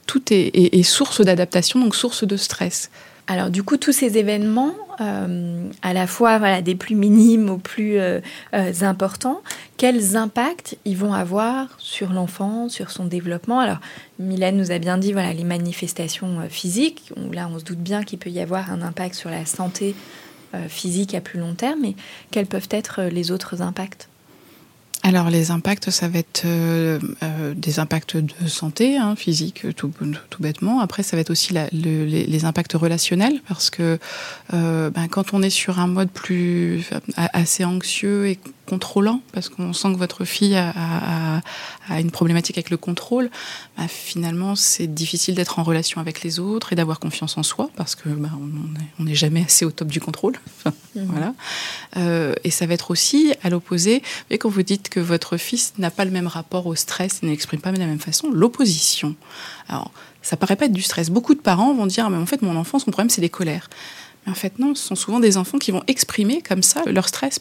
[0.07, 2.89] tout est source d'adaptation, donc source de stress.
[3.27, 7.57] Alors du coup, tous ces événements, euh, à la fois voilà, des plus minimes aux
[7.57, 8.19] plus euh,
[8.53, 9.41] euh, importants,
[9.77, 13.59] quels impacts ils vont avoir sur l'enfant, sur son développement?
[13.59, 13.79] Alors,
[14.19, 18.19] Mylène nous a bien dit voilà, les manifestations physiques, là on se doute bien qu'il
[18.19, 19.95] peut y avoir un impact sur la santé
[20.67, 21.95] physique à plus long terme, mais
[22.29, 24.10] quels peuvent être les autres impacts?
[25.03, 29.91] Alors les impacts, ça va être euh, euh, des impacts de santé, hein, physique, tout,
[30.39, 30.79] bêtement.
[30.79, 33.97] Après, ça va être aussi les, impacts relationnels, parce que
[34.53, 38.39] euh, ben, quand on est sur un mode plus assez anxieux et
[38.71, 41.41] contrôlant, parce qu'on sent que votre fille a, a,
[41.89, 43.29] a, une problématique avec le contrôle,
[43.77, 47.69] ben, finalement c'est difficile d'être en relation avec les autres et d'avoir confiance en soi,
[47.75, 48.31] parce que ben,
[48.97, 50.37] on n'est jamais assez au top du contrôle.
[50.93, 51.05] Mmh.
[51.05, 51.33] Voilà.
[51.95, 55.71] Euh, et ça va être aussi à l'opposé, et quand vous dites que votre fils
[55.77, 59.15] n'a pas le même rapport au stress et n'exprime pas de la même façon, l'opposition.
[59.69, 61.09] Alors, ça paraît pas être du stress.
[61.09, 63.69] Beaucoup de parents vont dire, mais en fait, mon enfant, son problème, c'est les colères.
[64.27, 67.39] En fait, non, ce sont souvent des enfants qui vont exprimer comme ça leur stress.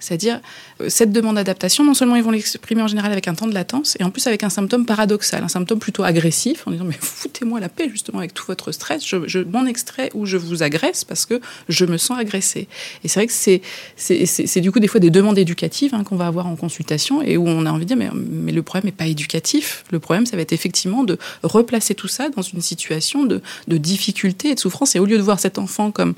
[0.00, 0.40] C'est-à-dire,
[0.80, 3.54] euh, cette demande d'adaptation, non seulement ils vont l'exprimer en général avec un temps de
[3.54, 6.98] latence, et en plus avec un symptôme paradoxal, un symptôme plutôt agressif, en disant, mais
[7.00, 11.04] foutez-moi la paix justement avec tout votre stress, je, m'en extrais ou je vous agresse
[11.04, 12.66] parce que je me sens agressé.
[13.04, 13.62] Et c'est vrai que c'est,
[13.96, 17.36] c'est, du coup des fois des demandes éducatives hein, qu'on va avoir en consultation, et
[17.36, 20.26] où on a envie de dire, mais, mais le problème n'est pas éducatif, le problème,
[20.26, 24.54] ça va être effectivement de replacer tout ça dans une situation de, de difficulté et
[24.56, 26.15] de souffrance, et au lieu de voir cet enfant comme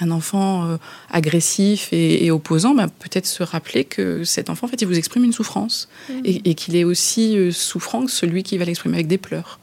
[0.00, 0.76] un enfant euh,
[1.10, 5.24] agressif et, opposant, bah, peut-être se rappeler que cet enfant, en fait, il vous exprime
[5.24, 6.12] une souffrance mmh.
[6.24, 9.58] et, qu'il est aussi euh, souffrant que celui qui va l'exprimer avec des pleurs.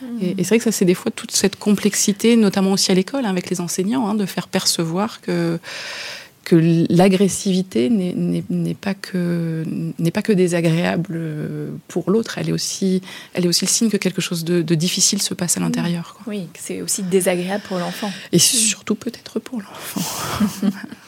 [0.00, 0.06] Mmh.
[0.22, 3.24] Et, c'est vrai que ça, c'est des fois toute cette complexité, notamment aussi à l'école,
[3.24, 5.58] hein, avec les enseignants, hein, de faire percevoir que
[6.44, 9.64] que l'agressivité n'est pas que
[9.98, 11.20] n'est pas que désagréable
[11.88, 13.02] pour l'autre, elle est aussi
[13.34, 16.18] elle est aussi le signe que quelque chose de, difficile se passe à l'intérieur.
[16.26, 18.10] Oui, c'est aussi désagréable pour l'enfant.
[18.32, 20.00] Et surtout peut-être pour l'enfant.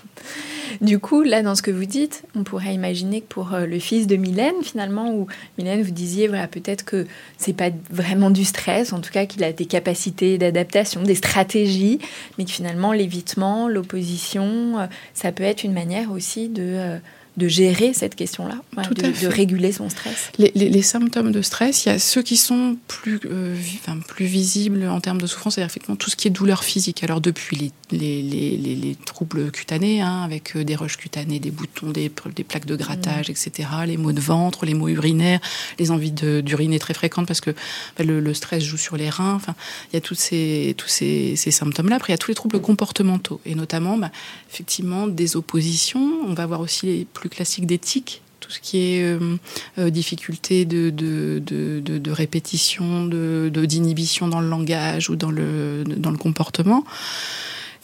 [0.81, 3.79] Du coup, là, dans ce que vous dites, on pourrait imaginer que pour euh, le
[3.79, 5.27] fils de Mylène, finalement, où
[5.59, 7.07] Mylène, vous disiez, voilà, peut-être que
[7.39, 11.99] c'est pas vraiment du stress, en tout cas qu'il a des capacités d'adaptation, des stratégies,
[12.39, 16.99] mais que finalement, l'évitement, l'opposition, euh, ça peut être une manière aussi de euh,
[17.37, 18.57] de gérer cette question-là,
[18.93, 20.31] de, réguler son stress.
[20.39, 24.87] Les, symptômes de stress, il y a ceux qui sont plus, euh, enfin, plus visibles
[24.87, 27.03] en termes de souffrance, c'est-à-dire effectivement tout ce qui est douleur physique.
[27.03, 32.11] Alors depuis les, les troubles cutanés, hein, avec euh, des roches cutanées, des boutons, des,
[32.35, 33.33] des plaques de grattage, mm.
[33.33, 35.41] etc., les maux de ventre, les maux urinaires,
[35.79, 37.51] les envies d'uriner très fréquentes parce que
[37.99, 39.35] bah, le, stress joue sur les reins.
[39.35, 39.55] Enfin,
[39.93, 41.97] il y a tous ces, tous ces, ces symptômes-là.
[41.97, 44.11] Après, il y a tous les troubles comportementaux et notamment, bah,
[44.53, 46.13] effectivement, des oppositions.
[46.27, 49.37] On va voir aussi les plus classique d'éthique, tout ce qui est euh,
[49.79, 56.11] euh, difficulté de, de, de, de répétition, d'inhibition dans le langage ou dans le, dans
[56.11, 56.85] le comportement.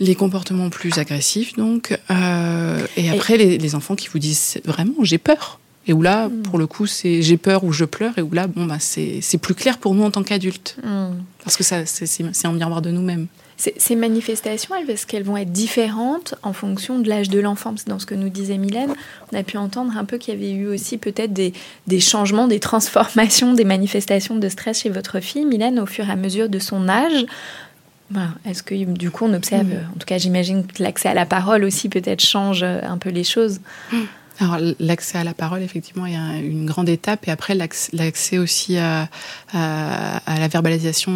[0.01, 1.99] Les comportements plus agressifs, donc.
[2.11, 5.61] Euh, et après, Les, enfants qui vous disent vraiment, j'ai peur.
[5.87, 6.43] Et où là, hmm.
[6.43, 8.13] pour le coup, c'est j'ai peur ou je pleure.
[8.19, 10.77] Et où là, bon, bah, c'est plus clair pour nous en tant qu'adultes.
[10.83, 11.17] Hmm.
[11.45, 13.27] Parce que c'est un miroir de nous-mêmes.
[13.77, 17.75] Ces manifestations, est-ce qu'elles vont être différentes en fonction de l'âge de l'enfant?
[17.87, 18.95] Dans ce que nous disait Mylène,
[19.31, 21.53] on a pu entendre un peu qu'il y avait eu aussi peut-être des,
[22.01, 26.17] changements, des transformations, des manifestations de stress chez votre fille, Mylène, au fur et à
[26.17, 27.27] mesure de son âge.
[28.47, 29.91] Est-ce que du coup on observe, mm.
[29.95, 33.25] en tout cas j'imagine que l'accès à la parole aussi peut-être change un peu les
[33.25, 33.61] choses?
[33.93, 33.99] Mm.
[34.41, 39.09] Alors l'accès à la parole, effectivement, a une grande étape, et après l'accès aussi à,
[39.53, 41.13] la verbalisation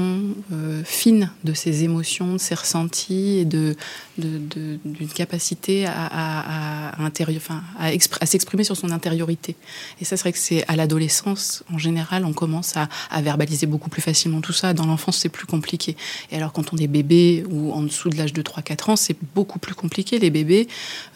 [0.53, 3.77] euh, fine de ses émotions, de ses ressentis, et de
[4.19, 9.57] d'une capacité à, à, enfin, à, s'exprimer sur son intériorité.
[10.01, 12.89] Et ça, c'est vrai que c'est à l'adolescence, en général, on commence à,
[13.21, 14.75] verbaliser beaucoup plus facilement tout ça.
[14.75, 15.97] Dans l'enfance, c'est plus compliqué.
[16.31, 19.17] Et alors, quand on est bébé ou en dessous de l'âge de 3-4 ans, c'est
[19.35, 20.19] beaucoup plus compliqué.
[20.19, 20.69] Les bébés,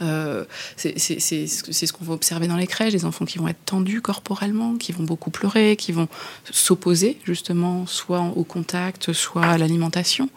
[0.02, 0.44] euh,
[0.76, 4.76] c'est ce qu'on va observer dans les crèches, des enfants qui vont être tendus corporellement,
[4.76, 6.08] qui vont beaucoup pleurer, qui vont
[6.50, 10.30] s'opposer justement soit au contact, soit à l'alimentation,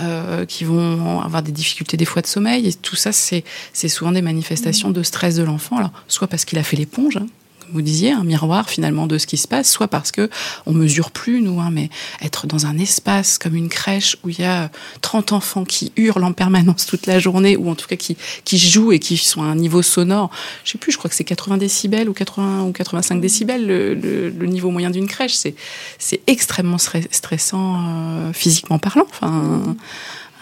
[0.00, 2.66] euh, qui vont avoir des difficultés des fois de sommeil.
[2.66, 3.44] Et tout ça, c'est
[3.88, 5.78] souvent des manifestations de stress de l'enfant.
[5.78, 7.26] Alors, soit parce qu'il a fait l'éponge, hein,
[7.64, 10.28] comme vous disiez, un miroir finalement de ce qui se passe, soit parce que
[10.66, 11.88] on mesure plus nous, hein, mais
[12.22, 16.24] être dans un espace comme une crèche où il y a 30 enfants qui hurlent
[16.24, 19.42] en permanence toute la journée, ou en tout cas qui, qui jouent et qui sont
[19.42, 20.30] à un niveau sonore,
[20.64, 23.94] je sais plus, je crois que c'est 80 décibels ou 80 ou 85 décibels le,
[23.94, 25.54] le, niveau moyen d'une crèche, c'est
[25.98, 29.06] c'est extrêmement stressant euh, physiquement parlant.
[29.10, 29.74] Enfin.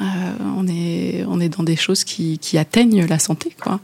[0.03, 0.05] Euh,
[0.57, 3.55] on, est, on est dans des choses qui, atteignent la santé.
[3.61, 3.81] Quoi.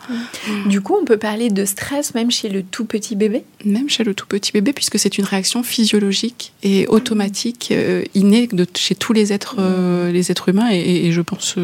[0.66, 3.44] Du coup, on peut parler de stress même chez le tout petit bébé?
[3.64, 8.46] Même chez le tout petit bébé, puisque c'est une réaction physiologique et automatique, euh, innée
[8.48, 11.56] de, chez tous les êtres, euh, les êtres humains, et, je pense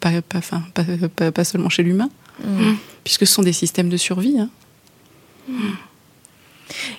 [0.00, 2.08] pas, pas, pas, seulement chez l'humain,
[2.44, 2.74] mm.
[3.04, 4.38] puisque ce sont des systèmes de survie.
[4.38, 4.50] Hein.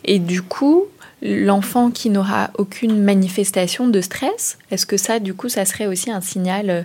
[0.05, 0.85] Et du coup,
[1.21, 6.11] l'enfant qui n'aura aucune manifestation de stress, est-ce que ça, du coup, ça serait aussi
[6.11, 6.83] un signal euh,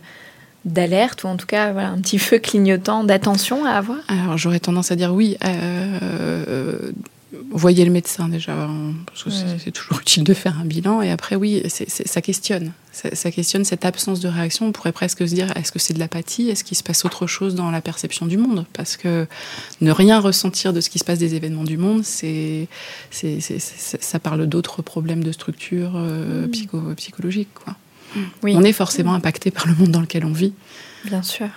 [0.64, 3.98] d'alerte ou en tout cas un petit feu clignotant d'attention à avoir?
[4.08, 5.36] Alors j'aurais tendance à dire oui.
[5.44, 6.92] Euh,
[7.50, 11.02] voyez le médecin déjà, hein, parce que c'est toujours utile de faire un bilan.
[11.02, 12.72] Et après, oui, ça questionne.
[12.92, 14.66] Ça, questionne cette absence de réaction.
[14.66, 16.50] On pourrait presque se dire, est-ce que c'est de l'apathie?
[16.50, 18.66] Est-ce qu'il se passe autre chose dans la perception du monde?
[18.74, 19.26] Parce que
[19.80, 22.68] ne rien ressentir de ce qui se passe des événements du monde, c'est,
[23.10, 26.94] ça parle d'autres problèmes de structure euh, mmh.
[26.96, 27.48] psychologique.
[27.54, 27.76] Quoi.
[28.42, 28.54] Oui.
[28.56, 30.52] On est forcément impacté par le monde dans lequel on vit.
[31.04, 31.48] Bien sûr.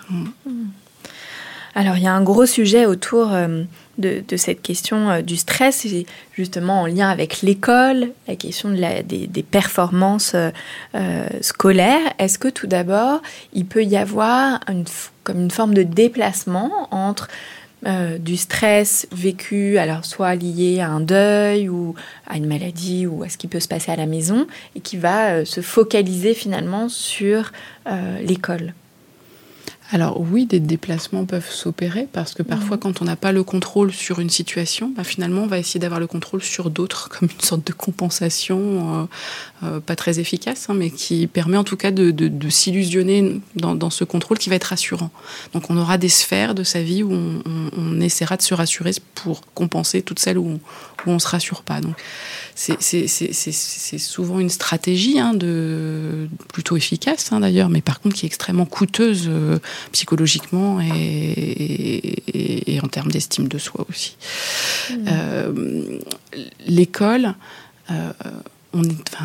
[1.78, 3.64] Alors, il y a un gros sujet autour euh,
[3.98, 5.86] de, cette question euh, du stress,
[6.32, 12.14] justement en lien avec l'école, la question des, performances euh, scolaires.
[12.18, 14.62] Est-ce que tout d'abord, il peut y avoir
[15.26, 17.28] comme une forme de déplacement entre
[18.20, 21.94] du stress vécu, alors soit lié à un deuil ou
[22.26, 24.98] à une maladie ou à ce qui peut se passer à la maison, et qui
[24.98, 27.52] va se focaliser finalement sur
[28.24, 28.74] l'école?
[29.92, 33.92] Alors oui, des déplacements peuvent s'opérer parce que parfois, quand on n'a pas le contrôle
[33.92, 37.46] sur une situation, bah, finalement, on va essayer d'avoir le contrôle sur d'autres, comme une
[37.46, 39.06] sorte de compensation euh,
[39.64, 44.04] euh, pas très efficace, hein, mais qui permet en tout cas de, s'illusionner dans, ce
[44.04, 45.12] contrôle qui va être rassurant.
[45.54, 49.42] Donc on aura des sphères de sa vie où on, essaiera de se rassurer pour
[49.54, 50.60] compenser toutes celles où
[51.08, 51.82] on ne se rassure pas.
[51.82, 51.96] Donc
[52.56, 58.28] c'est souvent une stratégie hein, de, plutôt efficace hein, d'ailleurs, mais par contre qui est
[58.28, 59.60] extrêmement coûteuse euh,
[59.92, 64.18] psychologiquement et, en termes d'estime de soi aussi.
[64.90, 64.94] Mmh.
[65.08, 66.00] Euh,
[66.68, 67.34] l'école,
[67.90, 68.12] euh,
[68.74, 69.18] on est,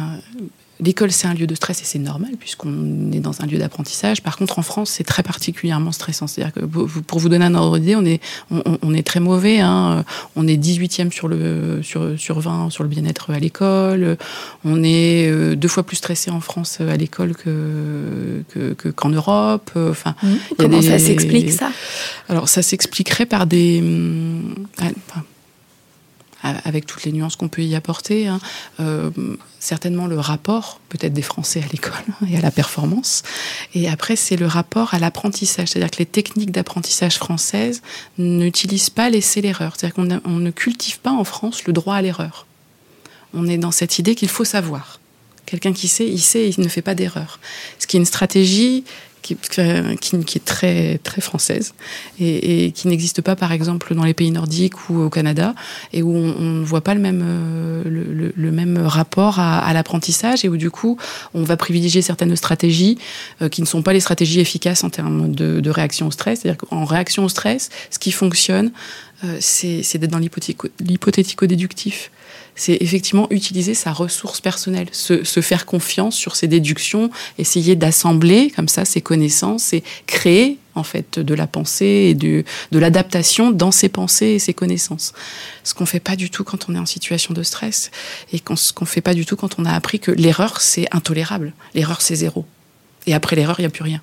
[0.81, 4.23] L'école, c'est un lieu de stress et c'est normal puisqu'on est dans un lieu d'apprentissage.
[4.23, 6.27] Par contre, en France, c'est très particulièrement stressant.
[6.27, 9.61] C'est-à-dire que pour vous donner un ordre d'idée, on est, on, est très mauvais.
[9.61, 10.05] Hein.
[10.37, 14.17] On est 18e sur, le, sur, sur 20 sur le bien-être à l'école.
[14.65, 18.43] On est euh, deux fois plus stressé en France à l'école que,
[18.97, 19.71] qu'en Europe.
[19.77, 20.29] Enfin, mmh.
[20.59, 21.71] Comment ça s'explique ça?
[22.29, 23.81] Alors, ça s'expliquerait par des.
[23.81, 24.55] Hum,
[26.43, 28.27] avec toutes les nuances qu'on peut y apporter.
[28.27, 28.41] Hein.
[28.81, 29.11] Euh,
[29.59, 31.93] certainement le rapport peut-être des Français à l'école
[32.29, 33.23] et à la performance.
[33.75, 35.69] Et après, c'est le rapport à l'apprentissage.
[35.69, 37.83] C'est-à-dire que les techniques d'apprentissage françaises
[38.19, 39.75] n'utilisent pas l'essai l'erreur.
[39.77, 42.47] C'est-à-dire qu'on ne cultive pas en France le droit à l'erreur.
[43.35, 44.99] On est dans cette idée qu'il faut savoir.
[45.47, 47.41] Quelqu'un qui sait, il sait, il ne fait pas d'erreur.
[47.79, 48.85] Ce qui est une stratégie
[49.23, 51.75] qui, qui, est très, très française
[52.19, 55.55] et, qui n'existe pas, par exemple, dans les pays nordiques ou au Canada,
[55.93, 59.73] et où on ne voit pas le même, euh, le, le, même rapport à, à
[59.73, 60.97] l'apprentissage, et où du coup,
[61.35, 62.99] on va privilégier certaines stratégies
[63.43, 66.41] euh, qui ne sont pas les stratégies efficaces en termes de, de réaction au stress.
[66.41, 68.73] C'est-à-dire qu'en réaction au stress, ce qui fonctionne,
[69.25, 72.11] euh, c'est d'être dans l'hypothético-déductif
[72.55, 78.69] c'est effectivement utiliser sa ressource personnelle, se, faire confiance sur ses déductions, essayer d'assembler comme
[78.69, 83.71] ça ses connaissances et créer en fait de la pensée et de, de l'adaptation dans
[83.71, 85.13] ses pensées et ses connaissances.
[85.65, 87.91] Ce qu'on fait pas du tout quand on est en situation de stress
[88.33, 91.53] et ce qu'on fait pas du tout quand on a appris que l'erreur c'est intolérable,
[91.75, 92.45] l'erreur c'est zéro.
[93.07, 94.03] Et après l'erreur il n'y a plus rien.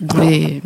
[0.00, 0.62] Dans les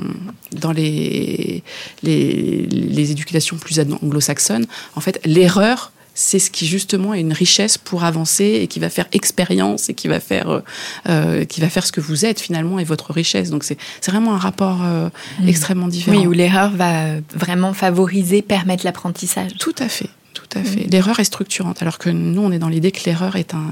[0.52, 1.64] dans les,
[2.04, 7.77] les, les éducations plus anglo-saxonnes, en fait, l'erreur c'est ce qui justement est une richesse
[7.77, 10.61] pour avancer et qui va faire expérience et qui va faire euh,
[11.09, 13.50] euh, qui va faire ce que vous êtes finalement et votre richesse.
[13.50, 15.09] Donc c'est vraiment un rapport euh,
[15.40, 15.48] mm.
[15.48, 16.16] extrêmement différent.
[16.16, 19.53] Oui, où l'erreur va vraiment favoriser, permettre l'apprentissage.
[19.59, 20.09] Tout à fait.
[20.33, 20.87] Tout à fait.
[20.87, 20.90] Mm.
[20.90, 23.66] L'erreur est structurante, alors que nous, on est dans l'idée que l'erreur est un,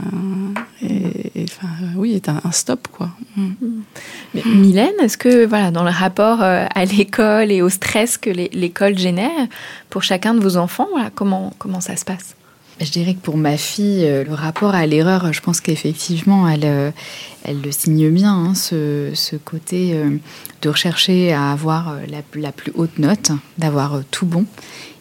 [0.85, 3.11] enfin, oui, est un, stop, quoi.
[3.37, 3.53] Mm.
[4.35, 8.99] Mais, Mylène, est-ce que, voilà, dans le rapport à l'école et au stress que l'école
[8.99, 9.47] génère,
[9.91, 12.37] pour chacun de vos enfants, voilà, comment, comment ça se passe?
[12.81, 16.65] Je dirais que pour ma fille, euh, le rapport à l'erreur, je pense qu'effectivement, elle,
[16.65, 16.91] euh,
[17.45, 20.11] elle le signe bien, hein, ce, ce, côté euh,
[20.63, 24.47] de rechercher à avoir la, la plus haute note, d'avoir tout bon.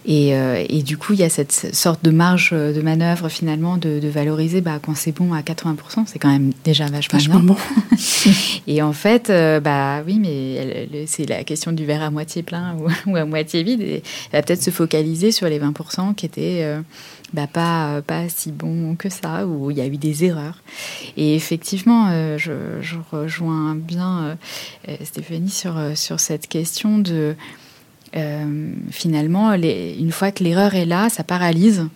[0.05, 3.99] Et, et, du coup, il y a cette sorte de marge de manœuvre finalement de,
[3.99, 7.55] de valoriser bah, quand c'est bon à 80%, c'est quand même déjà vachement, vachement bon.
[8.67, 9.31] et en fait,
[9.63, 13.63] bah oui, mais c'est la question du verre à moitié plein ou, ou à moitié
[13.63, 13.81] vide.
[13.81, 16.65] Et elle va peut-être se focaliser sur les 20% qui étaient
[17.33, 20.61] bah, pas, pas si bon que ça, où il y a eu des erreurs.
[21.15, 24.37] Et effectivement, euh, je, je, rejoins bien
[24.87, 27.35] euh, Stéphanie sur, sur cette question de
[28.15, 31.87] euh, finalement, une fois que l'erreur est là, ça paralyse.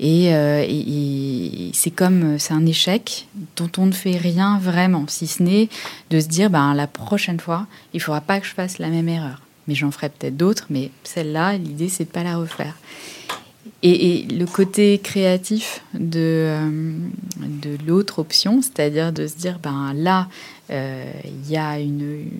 [0.00, 5.42] Et, et, c'est comme c'est un échec dont on ne fait rien vraiment, si ce
[5.42, 5.68] n'est
[6.10, 8.88] de se dire ben, la prochaine fois, il ne faudra pas que je fasse la
[8.88, 9.40] même erreur.
[9.66, 12.74] Mais j'en ferai peut-être d'autres, mais celle-là, l'idée, c'est de ne pas la refaire.
[13.86, 16.96] Et, le côté créatif de, euh,
[17.38, 20.28] de l'autre option, c'est-à-dire de se dire, ben là,
[20.70, 22.30] euh, il y a une,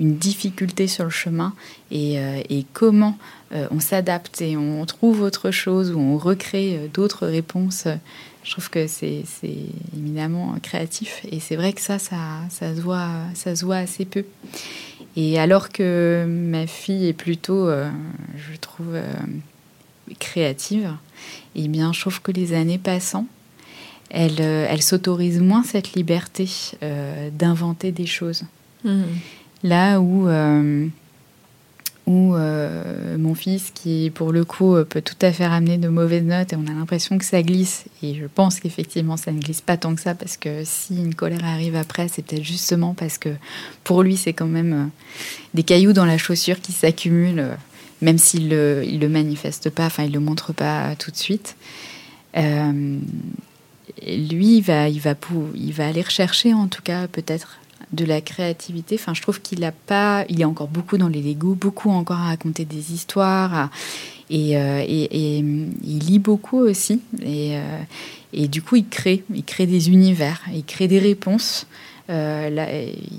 [0.00, 1.54] difficulté sur le chemin
[1.90, 3.16] et, euh, comment
[3.50, 7.86] on s'adapte et on trouve autre chose ou on recrée d'autres réponses.
[8.44, 9.24] Je trouve que c'est
[9.96, 12.16] éminemment créatif et c'est vrai que ça, ça,
[12.50, 14.24] ça, se voit, ça se voit assez peu.
[15.16, 18.96] Et alors que ma fille est plutôt, je trouve,
[20.18, 20.92] créative,
[21.54, 23.26] eh bien, je trouve que les années passant,
[24.10, 26.48] elle, euh, elle s'autorise moins cette liberté
[26.82, 28.44] euh, d'inventer des choses.
[28.84, 29.02] Mmh.
[29.64, 30.86] Là où, euh,
[32.06, 32.34] où
[33.18, 36.56] mon fils, qui pour le coup peut tout à fait ramener de mauvaises notes et
[36.56, 39.94] on a l'impression que ça glisse, et je pense qu'effectivement ça ne glisse pas tant
[39.94, 43.30] que ça, parce que si une colère arrive après, c'est peut-être justement parce que
[43.84, 44.90] pour lui c'est quand même
[45.52, 47.44] des cailloux dans la chaussure qui s'accumulent
[48.00, 51.56] même s'il ne le, manifeste pas, enfin il le montre pas tout de suite.
[52.36, 52.98] Euh,
[54.06, 55.14] lui, il va, il, va
[55.54, 57.58] il va aller rechercher en tout cas peut-être
[57.92, 58.96] de la créativité.
[58.96, 62.18] Enfin, je trouve qu'il a pas, il est encore beaucoup dans les Lego, beaucoup encore
[62.18, 63.70] à raconter des histoires,
[64.30, 67.00] et, et, il lit beaucoup aussi.
[67.22, 67.56] Et,
[68.34, 71.66] et du coup, il crée, il crée des univers, il crée des réponses.
[72.10, 72.14] il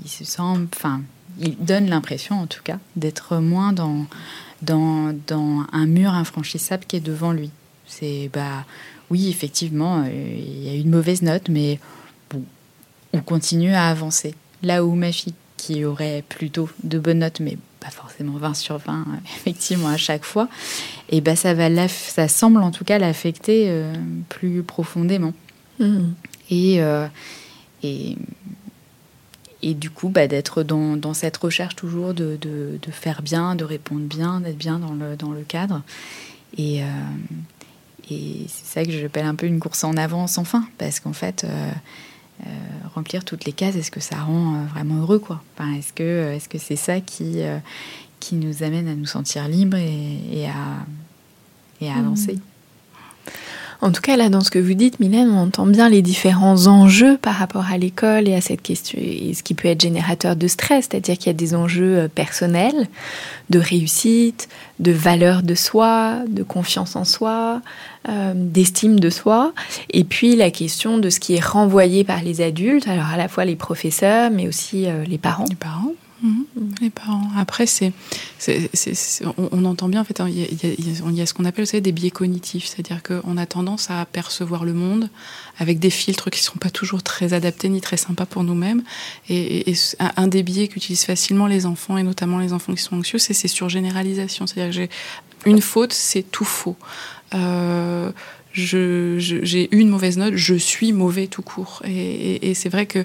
[0.06, 1.02] se enfin,
[1.40, 4.06] il donne l'impression, en tout cas, d'être moins dans,
[4.62, 7.50] dans, dans un mur infranchissable qui est devant lui.
[7.86, 8.64] C'est bah
[9.10, 11.78] oui, effectivement, euh, il y a une mauvaise note, mais
[12.30, 12.44] bon,
[13.12, 14.34] on continue à avancer.
[14.62, 18.78] Là où ma fille, qui aurait plutôt de bonnes notes, mais pas forcément 20 sur
[18.78, 20.48] 20, effectivement, à chaque fois,
[21.08, 23.92] et eh ben ça, va ça semble en tout cas l'affecter euh,
[24.28, 25.32] plus profondément.
[25.78, 26.00] Mmh.
[26.50, 27.06] Et, euh,
[27.82, 28.16] et,
[29.62, 33.54] et, du coup, bah, d'être dans, dans, cette recherche toujours de, de, de, faire bien,
[33.54, 35.82] de répondre bien, d'être bien dans le, dans le cadre.
[36.56, 36.82] Et,
[38.10, 41.12] et c'est ça que j'appelle un peu une course en avant sans fin, parce qu'en
[41.12, 41.70] fait, euh,
[42.46, 42.50] euh,
[42.94, 45.42] remplir toutes les cases, est-ce que ça rend euh, vraiment heureux quoi?
[45.56, 45.92] Enfin, Est-ce
[46.48, 47.42] que c'est ça qui,
[48.18, 50.84] qui nous amène à nous sentir libres et, à,
[51.80, 51.98] et à mmh.
[51.98, 52.38] avancer?
[53.82, 56.66] En tout cas, là, dans ce que vous dites, Mylène, on entend bien les différents
[56.66, 60.36] enjeux par rapport à l'école et à cette question, et ce qui peut être générateur
[60.36, 62.88] de stress, c'est-à-dire qu'il y a des enjeux euh, personnels,
[63.48, 64.48] de réussite,
[64.80, 67.62] de valeur de soi, de confiance en soi,
[68.08, 69.52] euh, d'estime de soi,
[69.90, 73.28] et puis la question de ce qui est renvoyé par les adultes, alors à la
[73.28, 75.46] fois les professeurs, mais aussi euh, les parents.
[75.48, 75.92] Les parents.
[76.22, 76.44] Mhm.
[76.80, 77.28] Les parents.
[77.36, 77.92] Après, c'est,
[79.36, 83.02] on, entend bien, en fait, il y a, ce qu'on appelle des biais cognitifs, c'est-à-dire
[83.02, 85.08] qu'on a tendance à percevoir le monde
[85.58, 88.82] avec des filtres qui ne sont pas toujours très adaptés ni très sympas pour nous-mêmes.
[89.28, 89.74] Et,
[90.16, 93.34] un des biais qu'utilisent facilement les enfants, et notamment les enfants qui sont anxieux, c'est
[93.34, 94.46] ces surgénéralisations.
[94.46, 94.90] C'est-à-dire que j'ai
[95.46, 96.76] une faute, c'est tout faux.
[97.34, 98.10] Euh,
[98.52, 101.82] j'ai eu une mauvaise note, je suis mauvais tout court.
[101.86, 103.04] Et, c'est vrai que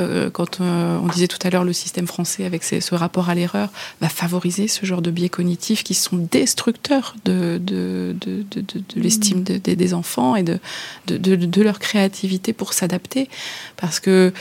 [0.00, 3.34] euh, quand euh, on disait tout à l'heure le système français avec ce rapport à
[3.34, 3.70] l'erreur
[4.00, 9.42] va favoriser ce genre de biais cognitifs qui sont destructeurs de, de, de, de l'estime
[9.42, 10.58] des enfants et de,
[11.06, 13.28] de, leur créativité pour s'adapter.
[13.76, 14.32] Parce que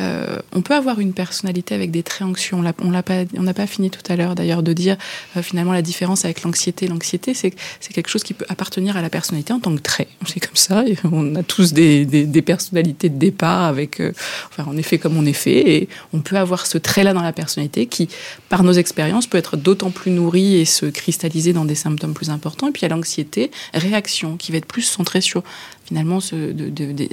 [0.00, 2.56] euh, on peut avoir une personnalité avec des traits anxieux.
[2.56, 4.96] On n'a pas, fini tout à l'heure d'ailleurs de dire
[5.36, 6.88] euh, finalement la différence avec l'anxiété.
[6.88, 7.52] L'anxiété, c'est
[7.92, 10.08] quelque chose qui peut appartenir à la personnalité en tant que trait.
[10.26, 10.84] C'est comme ça.
[11.04, 14.12] on a tous des, personnalités de départ avec, euh,
[14.50, 17.22] enfin, on est fait comme on est fait, et on peut avoir ce trait-là dans
[17.22, 18.08] la personnalité qui,
[18.48, 22.30] par nos expériences, peut être d'autant plus nourri et se cristalliser dans des symptômes plus
[22.30, 22.68] importants.
[22.68, 25.42] Et puis il y a l'anxiété, réaction, qui va être plus centrée sur
[25.90, 26.20] finalement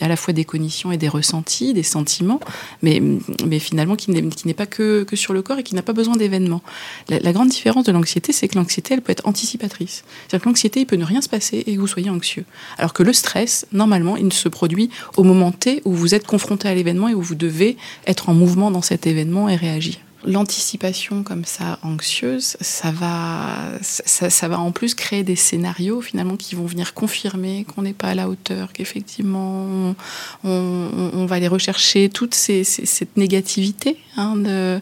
[0.01, 2.39] à la fois des cognitions et des ressentis, des sentiments,
[2.83, 3.01] mais,
[3.45, 6.15] mais finalement qui n'est pas que, que sur le corps et qui n'a pas besoin
[6.15, 6.61] d'événements.
[7.09, 10.03] La, grande différence de l'anxiété, c'est que l'anxiété, elle peut être anticipatrice.
[10.27, 12.45] C'est-à-dire que l'anxiété, il peut ne rien se passer et que vous soyez anxieux.
[12.77, 16.67] Alors que le stress, normalement, il se produit au moment T où vous êtes confronté
[16.67, 19.97] à l'événement et où vous devez être en mouvement dans cet événement et réagir
[20.27, 26.55] l'anticipation comme ça anxieuse, ça va, ça, va en plus créer des scénarios finalement qui
[26.55, 29.95] vont venir confirmer qu'on n'est pas à la hauteur, qu'effectivement
[30.43, 34.79] on, va aller rechercher toute cette négativité hein, de,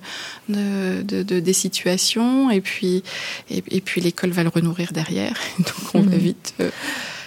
[0.49, 3.03] de, des situations et puis,
[3.49, 5.37] et, puis l'école va le renourrir derrière.
[5.59, 6.19] Donc on va mmh.
[6.19, 6.53] vite.
[6.59, 6.69] Euh,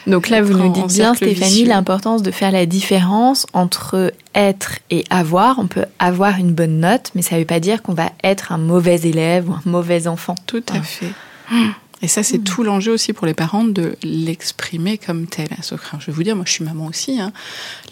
[0.08, 5.04] donc là, vous nous dites bien, Stéphanie, l'importance de faire la différence entre être et
[5.10, 5.58] avoir.
[5.58, 8.52] On peut avoir une bonne note, mais ça ne veut pas dire qu'on va être
[8.52, 10.34] un mauvais élève ou un mauvais enfant.
[10.46, 11.12] Tout à fait.
[12.00, 15.48] Et ça, c'est tout l'enjeu aussi pour les parents de l'exprimer comme tel.
[15.60, 17.20] Je vais vous dire, moi, je suis maman aussi.
[17.20, 17.32] Hein.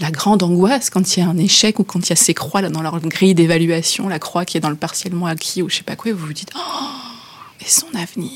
[0.00, 2.32] La grande angoisse quand il y a un échec ou quand il y a ces
[2.32, 5.68] croix là dans leur grille d'évaluation, la croix qui est dans le partiellement acquis ou
[5.68, 6.86] je sais pas quoi, vous vous dites, oh,
[7.60, 8.30] et son avenir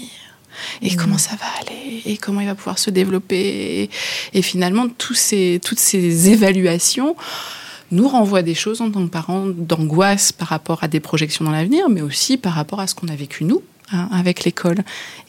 [0.83, 3.91] et comment ça va aller et comment il va pouvoir se développer
[4.33, 7.17] et, finalement tous ces, toutes ces évaluations
[7.91, 11.51] nous renvoient des choses en tant que parents d'angoisse par rapport à des projections dans
[11.51, 14.79] l'avenir, mais aussi par rapport à ce qu'on a vécu nous hein, avec l'école.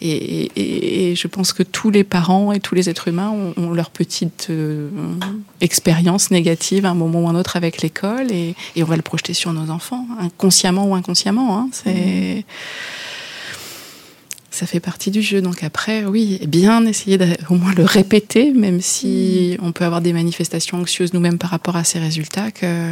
[0.01, 4.47] Et, je pense que tous les parents et tous les êtres humains ont, leur petite
[4.49, 4.89] euh,
[5.59, 9.33] expérience négative à un moment ou un autre avec l'école, et, on va le projeter
[9.33, 11.57] sur nos enfants, inconsciemment ou inconsciemment.
[11.57, 11.69] Hein.
[11.71, 12.45] c'est
[14.51, 15.41] ça fait partie du jeu.
[15.41, 17.17] Donc après, oui, bien essayer
[17.49, 19.65] au moins le répéter, même si mm.
[19.65, 22.91] on peut avoir des manifestations anxieuses nous-mêmes par rapport à ces résultats, que,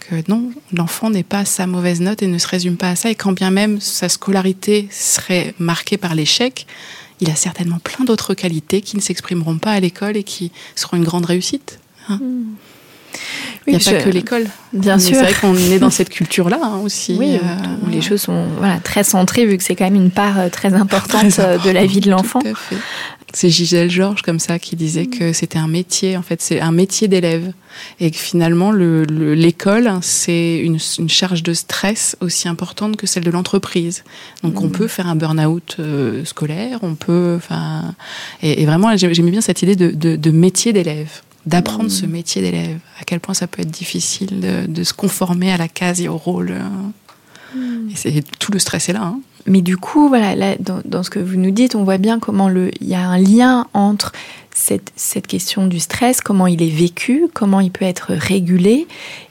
[0.00, 3.10] que non, l'enfant n'est pas sa mauvaise note et ne se résume pas à ça.
[3.10, 6.66] Et quand bien même sa scolarité serait marquée par l'échec,
[7.20, 10.96] il a certainement plein d'autres qualités qui ne s'exprimeront pas à l'école et qui seront
[10.96, 11.78] une grande réussite.
[12.08, 12.18] Hein.
[12.20, 12.44] Mm.
[13.66, 14.46] Il n'y a pas que l'école.
[14.72, 15.16] Bien sûr.
[15.16, 17.16] C'est vrai qu'on est dans cette culture-là hein, aussi.
[17.18, 17.38] Oui,
[17.84, 20.74] où les choses sont voilà, très centrées, vu que c'est quand même une part très
[20.74, 22.40] importante très de la vie de l'enfant.
[23.32, 26.72] C'est Gisèle Georges comme ça qui disait que c'était un métier, en fait, c'est un
[26.72, 27.52] métier d'élève.
[28.00, 33.24] Et que finalement, l'école, le, c'est une, une, charge de stress aussi importante que celle
[33.24, 34.04] de l'entreprise.
[34.42, 34.72] Donc on mm.
[34.72, 37.34] peut faire un burn-out euh, scolaire, on peut...
[37.36, 37.94] Enfin,
[38.42, 42.42] et, et, vraiment, j'aimais bien cette idée de, de, de métier d'élève d'apprendre ce métier
[42.42, 46.00] d'élève, à quel point ça peut être difficile de, de, se conformer à la case
[46.00, 46.54] et au rôle.
[47.54, 49.02] Et c'est tout le stress est là.
[49.02, 51.98] Hein mais du coup, voilà, là, dans, dans, ce que vous nous dites, on voit
[51.98, 54.12] bien comment le, il y a un lien entre
[54.52, 58.86] cette, cette, question du stress, comment il est vécu, comment il peut être régulé,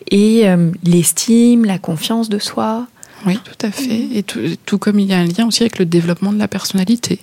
[0.09, 2.88] et euh, l'estime, la confiance de soi.
[3.26, 4.07] Oui, tout à fait.
[4.13, 6.47] Et tout, tout, comme il y a un lien aussi avec le développement de la
[6.47, 7.20] personnalité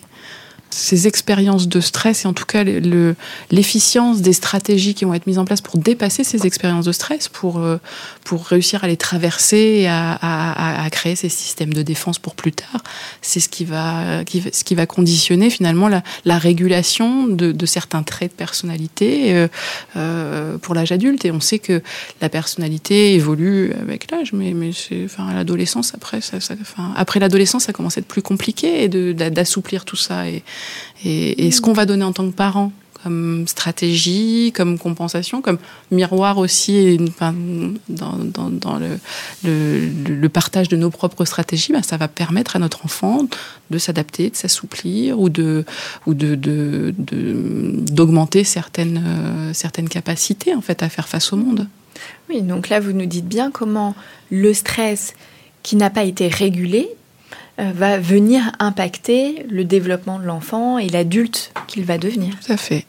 [0.72, 2.64] ces expériences de stress et en tout cas
[3.50, 7.28] l'efficience des stratégies qui vont être mises en place pour dépasser ces expériences de stress,
[7.28, 7.78] pour, euh,
[8.24, 12.82] pour réussir à les traverser et à, créer ces systèmes de défense pour plus tard,
[13.22, 18.32] c'est ce qui va, ce qui va conditionner finalement la, la régulation de, certains traits
[18.32, 19.48] de personnalité euh,
[19.96, 21.24] euh, pour l'âge adulte.
[21.24, 21.82] Et on sait que
[22.20, 24.70] la personnalité évolue avec l'âge, mais, mais
[25.04, 26.20] enfin, à l'adolescence, après,
[26.96, 30.28] après l'adolescence, ça commence à être plus compliqué d'assouplir tout ça.
[30.28, 30.42] Et,
[31.04, 35.58] et, ce qu'on va donner en tant que parent comme stratégie, comme compensation, comme
[35.90, 37.34] miroir aussi dans,
[39.44, 43.26] le, partage de nos propres stratégies, ben, ça va permettre à notre enfant
[43.70, 45.28] de s'adapter, de s'assouplir ou
[47.80, 51.66] d'augmenter certaines euh, certaines capacités en fait à faire face au monde.
[52.28, 53.96] Oui, donc là vous nous dites bien comment
[54.30, 55.14] le stress
[55.62, 56.88] qui n'a pas été régulé
[57.58, 62.34] va venir impacter le développement de l'enfant et l'adulte qu'il va devenir.
[62.44, 62.86] Tout à fait.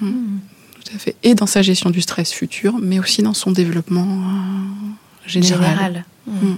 [0.00, 0.38] Hmm.
[0.74, 1.16] Tout à fait.
[1.22, 5.60] Et dans sa gestion du stress futur, mais aussi dans son développement euh, général.
[5.60, 6.04] général.
[6.26, 6.54] Hmm.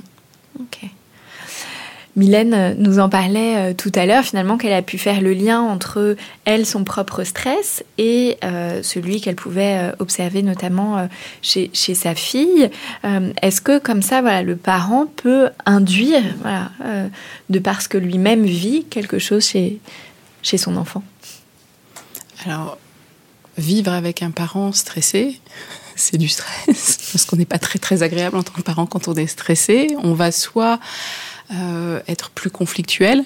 [0.61, 0.91] Ok.
[2.21, 5.63] Mylène nous en parlait euh, tout à l'heure, finalement, qu'elle a pu faire le lien
[5.63, 11.09] entre elle, son propre stress, et euh, celui qu'elle pouvait euh, observer notamment
[11.41, 12.71] chez, chez, sa fille.
[13.41, 16.71] Est-ce que, comme ça, voilà, le parent peut induire, voilà,
[17.49, 19.79] de parce que lui-même vit, quelque chose chez,
[20.43, 21.03] chez son enfant?
[22.45, 22.77] Alors,
[23.57, 25.41] vivre avec un parent stressé,
[25.97, 29.09] c'est du stress, parce qu'on n'est pas très très agréable en tant que parent quand
[29.09, 29.97] on est stressé.
[30.03, 30.79] On va soit
[31.53, 33.25] euh, être plus conflictuel,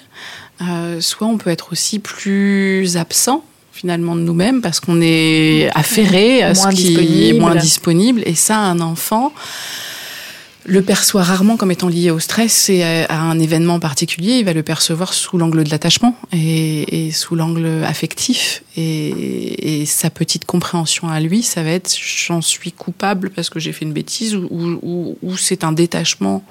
[0.61, 6.41] euh, soit on peut être aussi plus absent finalement de nous-mêmes parce qu'on est affairé
[6.41, 8.23] à ce qui est moins disponible.
[8.25, 9.33] Et ça, un enfant
[10.63, 14.39] le perçoit rarement comme étant lié au stress et à, un événement particulier.
[14.39, 18.63] Il va le percevoir sous l'angle de l'attachement et, et, sous l'angle affectif.
[18.75, 23.59] Et, et, sa petite compréhension à lui, ça va être j'en suis coupable parce que
[23.59, 26.43] j'ai fait une bêtise ou, ou, ou c'est un détachement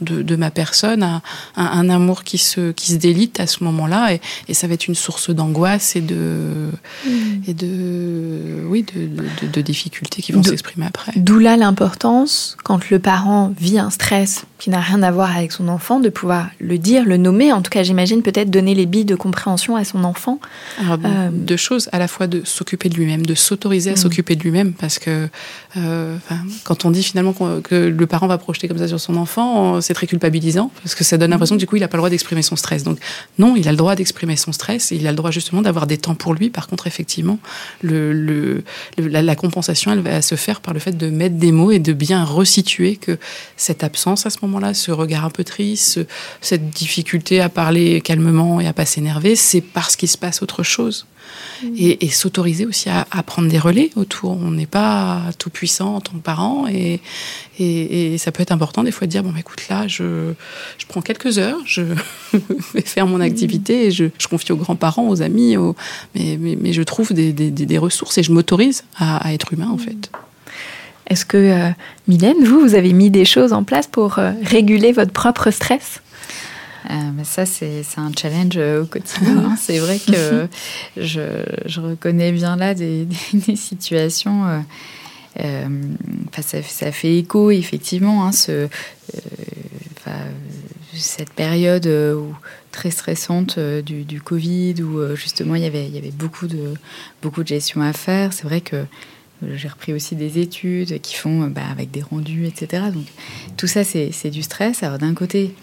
[0.00, 1.22] de, de, ma personne, un,
[1.56, 4.86] un, amour qui se, qui se délite à ce moment-là, et, et, ça va être
[4.86, 6.70] une source d'angoisse et de,
[7.04, 7.10] mmh.
[7.46, 11.12] et de, oui, de, de, de difficultés qui vont s'exprimer après.
[11.16, 15.52] D'où là l'importance, quand le parent vit un stress qui n'a rien à voir avec
[15.52, 18.86] son enfant, de pouvoir le dire, le nommer, en tout cas j'imagine peut-être donner les
[18.86, 20.40] billes de compréhension à son enfant.
[20.80, 21.30] Alors, euh...
[21.32, 23.96] Deux choses, à la fois de s'occuper de lui-même, de s'autoriser à mmh.
[23.96, 25.28] s'occuper de lui-même, parce que
[25.76, 26.16] euh,
[26.64, 29.94] quand on dit finalement que le parent va projeter comme ça sur son enfant, c'est
[29.94, 32.10] très culpabilisant parce que ça donne l'impression que du coup il n'a pas le droit
[32.10, 32.82] d'exprimer son stress.
[32.82, 32.98] Donc
[33.38, 35.86] non, il a le droit d'exprimer son stress et il a le droit justement d'avoir
[35.86, 36.50] des temps pour lui.
[36.50, 37.38] Par contre, effectivement,
[37.82, 38.64] le, le,
[38.98, 41.78] la, la, compensation, elle va se faire par le fait de mettre des mots et
[41.78, 43.18] de bien resituer que
[43.56, 46.00] cette absence à ce moment-là, ce regard un peu triste,
[46.40, 50.62] cette difficulté à parler calmement et à pas s'énerver, c'est parce qu'il se passe autre
[50.62, 51.06] chose.
[51.62, 51.66] Mm.
[51.76, 54.32] et, et s'autoriser aussi à, à, prendre des relais autour.
[54.32, 57.00] On n'est pas tout puissant en tant que parent et,
[57.58, 60.32] et, et, ça peut être important des fois de dire bon, écoute, là, je,
[60.78, 61.82] je prends quelques heures, je
[62.74, 65.74] vais faire mon activité et je, je confie aux grands-parents, aux amis, aux,
[66.14, 69.52] mais, mais, mais, je trouve des, des, des ressources et je m'autorise à, à, être
[69.52, 70.10] humain en fait.
[71.08, 71.70] Est-ce que, euh,
[72.06, 76.02] Mylène, vous, vous avez mis des choses en place pour euh, réguler votre propre stress?
[76.90, 76.94] Euh,
[77.24, 79.38] ça, c'est un challenge au quotidien.
[79.38, 79.56] Hein.
[79.60, 80.46] C'est vrai que
[80.96, 81.20] je,
[81.66, 84.64] je, reconnais bien là des, des, des situations.
[85.40, 85.68] Euh,
[86.36, 88.68] ça, ça, fait écho, effectivement, hein, ce,
[90.94, 92.34] cette période où,
[92.70, 96.74] très stressante du, du, Covid, où justement il y avait, il y avait beaucoup, de,
[97.22, 98.32] beaucoup de gestion à faire.
[98.32, 98.84] C'est vrai que
[99.42, 102.84] j'ai repris aussi des études qui font bah, avec des rendus, etc.
[102.92, 103.06] Donc
[103.56, 104.80] tout ça, c'est du stress.
[104.80, 105.54] D'un côté,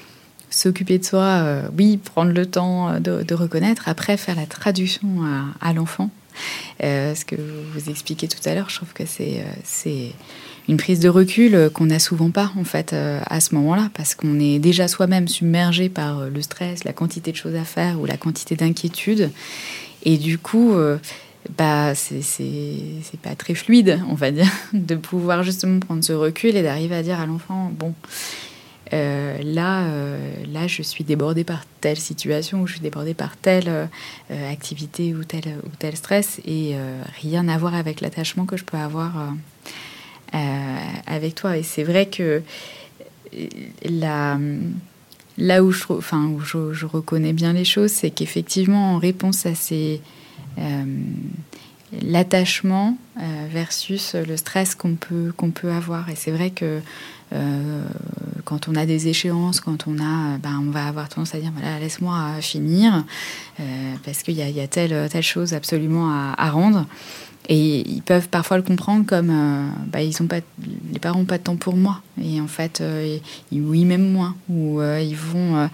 [0.50, 5.08] s'occuper de soi, euh, oui, prendre le temps de, de, reconnaître, après faire la traduction
[5.62, 6.10] à, l'enfant.
[6.82, 10.14] ce que vous expliquez tout à l'heure, je trouve que c'est
[10.68, 14.40] une prise de recul qu'on n'a souvent pas en fait à ce moment-là, parce qu'on
[14.40, 18.18] est déjà soi-même submergé par le stress, la quantité de choses à faire ou la
[18.18, 19.32] quantité d'inquiétude,
[20.04, 20.74] et du coup
[21.58, 26.64] bah, c'est pas très fluide, on va dire, de pouvoir justement prendre ce recul et
[26.64, 27.94] d'arriver à dire à l'enfant, bon,
[28.94, 30.18] euh, là, euh,
[30.52, 35.16] là, je suis débordée par telle situation ou je suis débordée par telle euh, activité
[35.16, 36.76] ou tel, ou tel stress et
[37.22, 39.34] rien à voir avec l'attachement que je peux avoir
[40.32, 41.58] avec toi.
[41.58, 42.42] Et c'est vrai que
[43.84, 44.38] là
[45.64, 49.56] où, je, enfin, où je, je reconnais bien les choses, c'est qu'effectivement, en réponse à
[49.56, 50.02] ces
[52.02, 52.98] l'attachement
[53.50, 56.10] versus le stress qu'on peut, qu'on peut avoir.
[56.10, 56.80] Et c'est vrai que euh,
[58.46, 61.52] quand on a des échéances, quand on a, ben, on va avoir tendance à dire
[61.54, 63.04] voilà, laisse-moi finir
[63.60, 66.86] euh, parce qu'il y a, telle, telle chose absolument à, rendre.
[67.48, 70.40] Et ils peuvent parfois le comprendre comme euh, bah, ils ont pas,
[70.92, 72.02] les parents n'ont pas de temps pour moi.
[72.22, 72.82] Et en fait,
[73.52, 74.36] oui, même moins.
[74.50, 75.70] Ou ils vont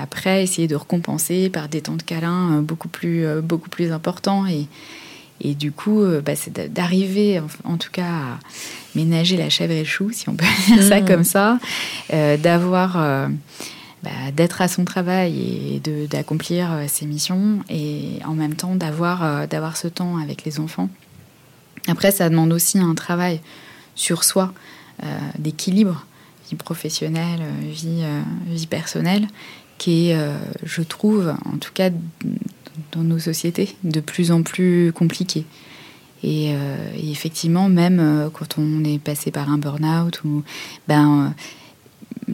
[0.00, 4.46] après essayer de recompenser par des temps de câlin beaucoup plus, beaucoup plus importants.
[5.42, 8.38] Et du coup, bah, c'est d'arriver, en, tout cas, à
[8.94, 11.04] ménager la chèvre et le chou, si on peut dire ça mmh.
[11.04, 11.58] comme ça,
[12.12, 13.28] euh, d'avoir, euh,
[14.04, 19.48] bah, d'être à son travail et d'accomplir euh, ses missions, et en même temps d'avoir,
[19.48, 20.88] d'avoir ce temps avec les enfants.
[21.88, 23.40] Après, ça demande aussi un travail
[23.96, 24.52] sur soi,
[25.36, 26.06] d'équilibre,
[26.48, 28.04] vie professionnelle, vie,
[28.46, 29.26] vie personnelle,
[29.78, 30.16] qui est,
[30.62, 31.90] je trouve, en tout cas
[32.92, 35.44] dans nos sociétés, de plus en plus compliqué.
[36.24, 40.42] Euh, et, effectivement, même euh, quand on est passé par un burn-out, ou,
[40.88, 41.34] ben,
[42.28, 42.32] euh,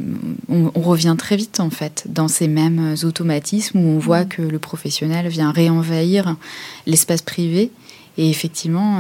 [0.49, 4.29] on, revient très vite en fait dans ces mêmes automatismes où on voit mmh.
[4.29, 6.37] que le professionnel vient réenvahir
[6.87, 7.71] l'espace privé.
[8.21, 8.99] Et effectivement,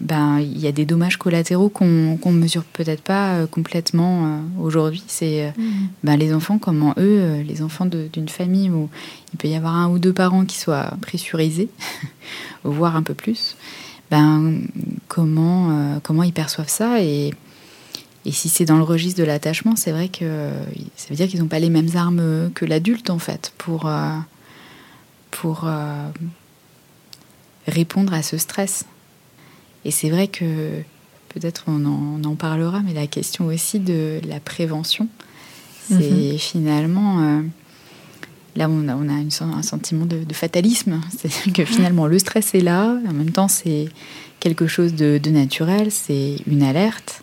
[0.00, 1.86] ben, il y a des dommages collatéraux qu'on
[2.24, 5.02] ne mesure peut-être pas complètement aujourd'hui.
[5.06, 5.62] C'est mmh.
[6.02, 8.88] ben, les enfants, comment eux, les enfants d'une famille où
[9.34, 11.68] il peut y avoir un ou deux parents qui soient pressurisés,
[12.64, 13.54] voire un peu plus
[14.10, 14.60] ben,
[15.08, 17.02] comment, euh, comment ils perçoivent ça.
[17.02, 17.32] Et,
[18.24, 20.50] et si c'est dans le registre de l'attachement, c'est vrai que
[20.96, 24.16] ça veut dire qu'ils n'ont pas les mêmes armes que l'adulte, en fait, pour, euh,
[25.30, 26.08] pour euh,
[27.66, 28.84] répondre à ce stress.
[29.84, 30.80] Et c'est vrai que
[31.28, 35.08] peut-être on en, en, parlera, mais la question aussi de la prévention,
[35.88, 36.38] c'est mm-hmm.
[36.38, 37.42] finalement
[38.56, 41.00] là on a, on a un sentiment de, fatalisme.
[41.10, 43.88] C'est-à-dire que finalement le stress est là, en même temps c'est
[44.40, 47.22] quelque chose de, naturel, c'est une alerte.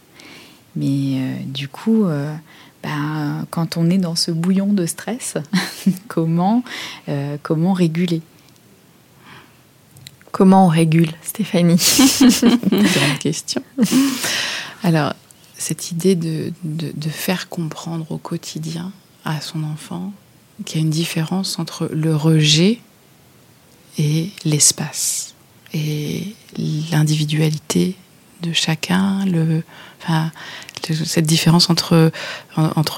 [0.76, 2.34] Mais euh, du coup, euh,
[2.82, 5.36] bah, quand on est dans ce bouillon de stress,
[6.08, 6.64] comment,
[7.10, 8.22] euh, comment réguler?
[10.32, 11.76] Comment on régule, Stéphanie
[12.70, 13.62] Grande question.
[14.84, 15.14] Alors,
[15.58, 18.92] cette idée de, de faire comprendre au quotidien
[19.26, 20.14] à son enfant
[20.66, 22.80] qu'il y a une différence entre le rejet
[23.98, 25.34] et l'espace
[25.74, 26.36] et
[26.92, 27.96] l'individualité
[28.42, 29.64] de chacun, le,
[30.02, 30.32] enfin,
[30.90, 32.12] cette différence entre,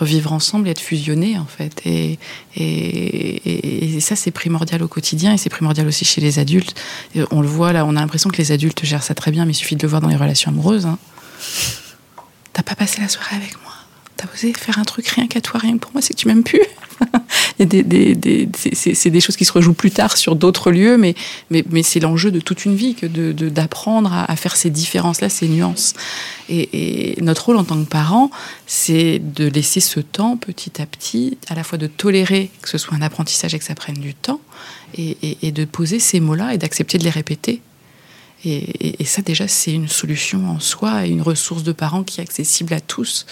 [0.01, 1.81] vivre ensemble et être fusionné en fait.
[1.85, 2.19] Et
[3.99, 6.75] ça c'est primordial au quotidien et c'est primordial aussi chez les adultes.
[7.31, 9.51] on le voit là, on a l'impression que les adultes gèrent ça très bien, mais
[9.51, 10.85] il suffit de le voir dans les relations amoureuses.
[10.85, 10.97] Hein.
[12.53, 13.73] T'as pas passé la soirée avec moi?
[14.23, 16.29] T'as osé faire un truc rien qu'à toi, rien que pour moi, c'est que tu
[16.29, 16.61] m'aimes plus
[17.59, 21.15] c'est des choses qui se rejouent plus tard sur d'autres lieux, mais,
[21.49, 25.93] mais, c'est l'enjeu de toute une vie que d'apprendre à, faire ces différences-là, ces nuances.
[26.47, 28.31] Et, notre rôle en tant que parent,
[28.65, 32.77] c'est de laisser ce temps petit à petit, à la fois de tolérer que ce
[32.77, 34.39] soit un apprentissage et que ça prenne du temps,
[34.97, 37.61] et, et de poser ces mots-là et d'accepter de les répéter.
[38.45, 42.19] Et, et, ça, déjà, c'est une solution en soi et une ressource de parents qui
[42.19, 43.25] est accessible à tous.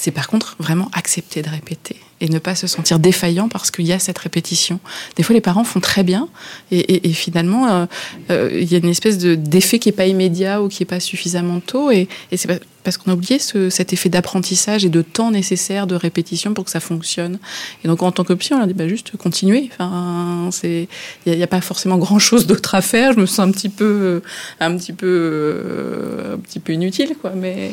[0.00, 3.84] C'est par contre vraiment accepter de répéter et ne pas se sentir défaillant parce qu'il
[3.84, 4.78] y a cette répétition.
[5.16, 6.28] Des fois, les parents font très bien
[6.70, 7.86] et, finalement, euh,
[8.30, 11.00] euh, il y a une espèce d'effet qui n'est pas immédiat ou qui n'est pas
[11.00, 12.48] suffisamment tôt et, et c'est
[12.88, 16.64] parce qu'on a oublié ce, cet effet d'apprentissage et de temps nécessaire de répétition pour
[16.64, 17.38] que ça fonctionne.
[17.84, 19.68] Et donc, en tant que psy, on a dit bah, juste continuer.
[19.70, 20.88] Enfin, il
[21.26, 23.12] n'y a, pas forcément grand chose d'autre à faire.
[23.12, 24.22] Je me sens un petit peu,
[24.58, 27.32] un petit peu, euh, un petit peu inutile, quoi.
[27.36, 27.72] Mais,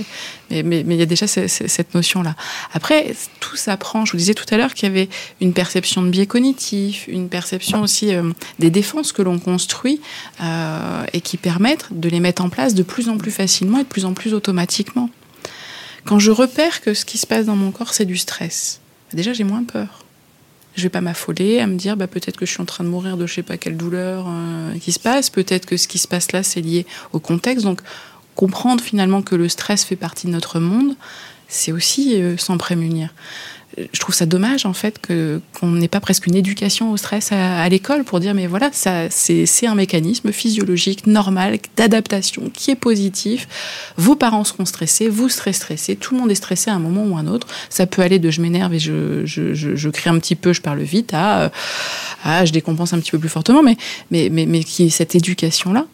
[0.50, 2.36] mais, mais, il y a déjà cette notion-là.
[2.74, 4.04] Après, tout s'apprend.
[4.04, 5.08] Je vous disais tout à l'heure qu'il y avait
[5.40, 10.02] une perception de biais cognitif, une perception aussi euh, des défenses que l'on construit
[10.44, 13.84] euh, et qui permettent de les mettre en place de plus en plus facilement et
[13.84, 15.05] de plus en plus automatiquement.
[16.06, 18.80] Quand je repère que ce qui se passe dans mon corps, c'est du stress,
[19.12, 20.06] déjà j'ai moins peur.
[20.76, 22.90] Je vais pas m'affoler à me dire bah, peut-être que je suis en train de
[22.90, 25.30] mourir de je sais pas quelle douleur euh, qui se passe.
[25.30, 27.66] Peut-être que ce qui se passe là, c'est lié au contexte.
[27.66, 27.80] Donc,
[28.36, 30.96] comprendre finalement que le stress fait partie de notre monde,
[31.48, 33.14] c'est aussi euh, s'en prémunir
[33.78, 37.32] je trouve ça dommage en fait que qu'on n'ait pas presque une éducation au stress
[37.32, 42.76] à, l'école pour dire mais voilà ça c'est un mécanisme physiologique normal d'adaptation qui est
[42.76, 43.48] positif.
[43.98, 47.04] Vos parents seront stressés, vous serez stressé, tout le monde est stressé à un moment
[47.04, 47.48] ou un autre.
[47.70, 50.62] Ça peut aller de je m'énerve et je, je, je, crie un petit peu, je
[50.62, 51.52] parle vite à,
[52.24, 53.78] à je décompense un petit peu plus fortement, mais
[54.12, 55.86] mais mais, mais cette éducation là.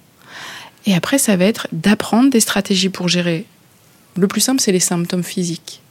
[0.86, 3.46] Et après ça va être d'apprendre des stratégies pour gérer.
[4.18, 5.82] Le plus simple c'est les symptômes physiques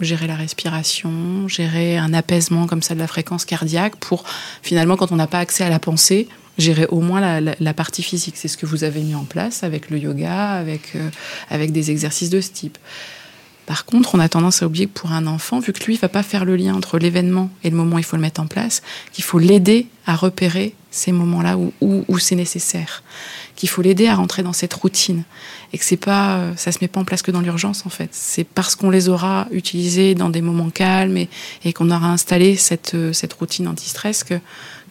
[0.00, 4.24] gérer la respiration, gérer un apaisement comme ça de la fréquence cardiaque pour
[4.62, 6.28] finalement, quand on n'a pas accès à la pensée,
[6.58, 8.34] gérer au moins la, partie physique.
[8.36, 11.08] C'est ce que vous avez mis en place avec le yoga, avec, euh,
[11.50, 12.78] avec des exercices de ce type.
[13.66, 16.00] Par contre, on a tendance à oublier que pour un enfant, vu que lui, il
[16.00, 18.40] va pas faire le lien entre l'événement et le moment où il faut le mettre
[18.40, 18.82] en place,
[19.12, 23.02] qu'il faut l'aider à repérer ces moments-là où, où c'est nécessaire
[23.58, 25.24] qu'il faut l'aider à rentrer dans cette routine
[25.72, 27.90] et que c'est pas, euh, ça se met pas en place que dans l'urgence en
[27.90, 28.08] fait.
[28.12, 31.28] C'est parce qu'on les aura utilisés dans des moments calmes et,
[31.64, 34.40] et qu'on aura installé cette, euh, cette routine anti-stress que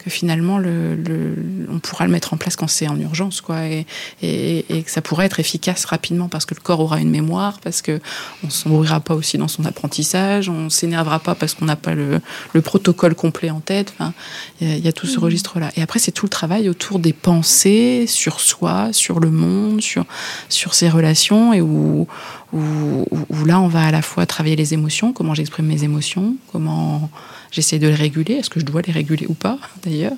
[0.08, 1.36] finalement le, le,
[1.70, 3.86] on pourra le mettre en place quand c'est en urgence, quoi, et,
[4.22, 7.60] et, et, que ça pourrait être efficace rapidement parce que le corps aura une mémoire,
[7.62, 8.00] parce que
[8.43, 12.22] on s'embrouillera pas aussi dans son apprentissage, on s'énervera pas parce qu'on n'a pas le,
[12.54, 13.93] le, protocole complet en tête.
[13.98, 14.14] Enfin,
[14.62, 15.24] il y, a tout ce mmh.
[15.24, 15.72] registre-là.
[15.76, 20.06] Et après, c'est tout le travail autour des pensées sur soi, sur le monde, sur
[20.50, 22.08] sur ses relations et où,
[22.54, 23.06] où,
[23.45, 27.10] là, on va à la fois travailler les émotions, comment j'exprime mes émotions, comment
[27.52, 28.36] J'essaie de les réguler.
[28.36, 30.18] Est-ce que je dois les réguler ou pas, d'ailleurs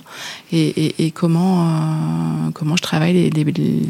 [0.52, 3.46] et, comment, euh, comment je travaille les,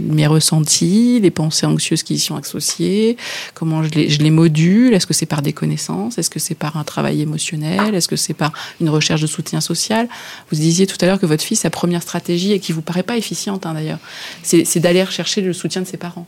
[0.09, 3.17] mes ressentis, les pensées anxieuses qui y sont associées
[3.53, 6.55] Comment je les, je les module Est-ce que c'est par des connaissances Est-ce que c'est
[6.55, 10.07] par un travail émotionnel Est-ce que c'est par une recherche de soutien social?
[10.51, 13.03] Vous disiez tout à l'heure que votre fille, sa première stratégie, et qui vous paraît
[13.03, 13.99] pas efficiente hein, d'ailleurs,
[14.43, 16.27] c'est d'aller rechercher le soutien de ses parents.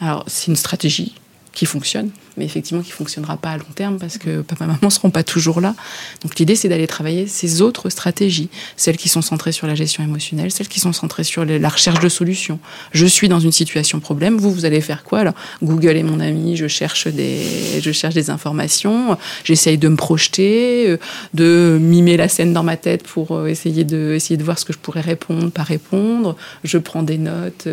[0.00, 1.14] Alors, c'est une stratégie
[1.58, 4.90] qui fonctionne, mais effectivement qui fonctionnera pas à long terme parce que papa et maman
[4.90, 5.74] seront pas toujours là.
[6.22, 10.04] Donc l'idée c'est d'aller travailler ces autres stratégies, celles qui sont centrées sur la gestion
[10.04, 12.60] émotionnelle, celles qui sont centrées sur la recherche de solutions.
[12.92, 16.20] Je suis dans une situation problème, vous vous allez faire quoi alors Google est mon
[16.20, 20.96] ami, je cherche des je cherche des informations, j'essaye de me projeter, euh,
[21.34, 24.64] de mimer la scène dans ma tête pour euh, essayer de essayer de voir ce
[24.64, 26.36] que je pourrais répondre, pas répondre.
[26.62, 27.66] Je prends des notes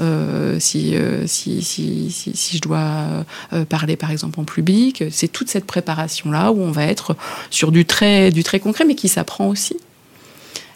[0.00, 3.24] euh, si, euh, si, si, si, si je dois
[3.68, 5.04] parler par exemple en public.
[5.10, 7.16] C'est toute cette préparation-là où on va être
[7.50, 9.76] sur du très, du très concret, mais qui s'apprend aussi.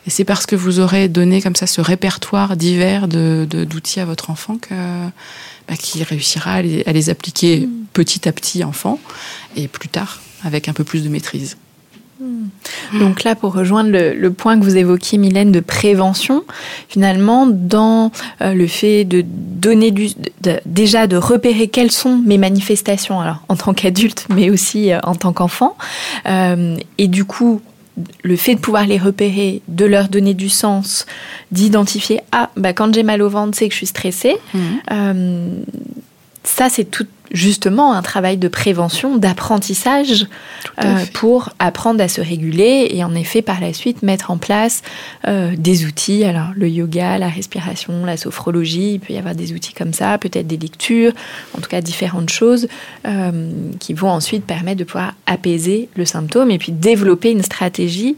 [0.07, 4.01] Et c'est parce que vous aurez donné comme ça ce répertoire divers d'outils de, d'outils
[4.01, 4.75] à votre enfant que
[5.69, 7.71] bah, qu'il réussira à les, à les appliquer mmh.
[7.93, 8.99] petit à petit enfant
[9.55, 11.57] et plus tard avec un peu plus de maîtrise.
[12.23, 12.99] Hmm.
[13.01, 16.45] Donc là, pour rejoindre le, point que vous évoquiez, Mylène, de prévention,
[16.89, 20.11] finalement, dans euh, le fait de donner du,
[20.67, 25.15] déjà de repérer quelles sont mes manifestations, alors en tant qu'adulte, mais aussi euh, en
[25.15, 25.77] tant qu'enfant,
[26.27, 27.61] euh, et du coup
[28.23, 31.05] le fait de pouvoir les repérer, de leur donner du sens,
[31.51, 34.37] d'identifier ah bah quand j'ai mal au ventre, c'est que je suis stressée.
[34.55, 35.65] Hmm.
[36.43, 40.27] ça, c'est tout justement un travail de prévention, d'apprentissage
[40.83, 44.83] euh, pour apprendre à se réguler et en effet par la suite mettre en place
[45.27, 46.25] euh, des outils.
[46.25, 50.19] Alors le yoga, la respiration, la sophrologie, il peut y avoir des outils comme ça,
[50.19, 51.13] peut-être des lectures,
[51.57, 52.69] en tout cas différentes choses
[53.07, 58.17] euh, qui vont ensuite permettre de pouvoir apaiser le symptôme et puis développer une stratégie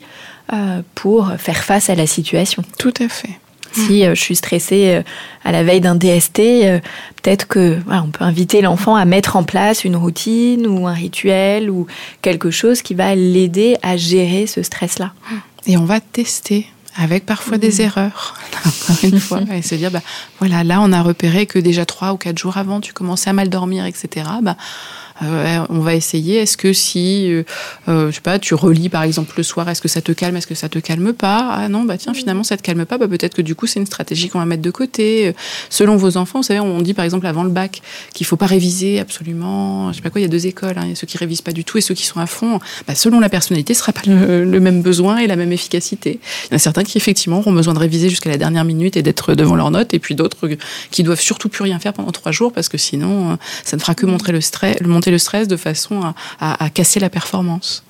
[0.95, 2.63] pour faire face à la situation.
[2.79, 3.41] Tout à fait.
[3.75, 5.03] Si euh, je suis stressée euh,
[5.45, 6.79] à la veille d'un DST, euh,
[7.23, 11.71] peut-être que on peut inviter l'enfant à mettre en place une routine ou un rituel
[11.71, 11.87] ou
[12.23, 15.13] quelque chose qui va l'aider à gérer ce stress-là.
[15.67, 16.67] Et on va tester
[16.97, 17.81] avec parfois des mmh.
[17.81, 18.35] erreurs,
[18.67, 20.03] encore une fois, et se dire, bah,
[20.39, 23.33] voilà, là, on a repéré que déjà trois ou quatre jours avant, tu commençais à
[23.33, 24.27] mal dormir, etc.
[24.43, 24.57] Bah,
[25.23, 26.39] euh, on va essayer.
[26.39, 27.45] Est-ce que si, euh,
[27.89, 30.37] euh, je sais pas, tu relis par exemple le soir, est-ce que ça te calme,
[30.37, 31.51] est-ce que ça te calme pas?
[31.53, 32.99] Ah non, bah tiens, finalement ça te calme pas.
[32.99, 35.35] Bah peut-être que du coup c'est une stratégie qu'on va mettre de côté.
[35.71, 37.81] Selon vos enfants, vous savez, on dit par exemple avant le bac
[38.13, 39.93] qu'il faut pas réviser absolument.
[39.93, 40.77] Je sais pas quoi, il y a deux écoles.
[40.77, 40.83] Hein.
[40.85, 42.59] Il y a ceux qui révisent pas du tout et ceux qui sont à fond.
[42.89, 46.19] Bah, selon la personnalité, ce sera pas le, le, même besoin et la même efficacité.
[46.47, 48.97] Il y en a certains qui effectivement auront besoin de réviser jusqu'à la dernière minute
[48.97, 50.49] et d'être devant leurs notes, et puis d'autres
[50.91, 53.95] qui doivent surtout plus rien faire pendant trois jours parce que sinon ça ne fera
[53.95, 57.83] que montrer le stress, monter le stress de façon à, casser la performance.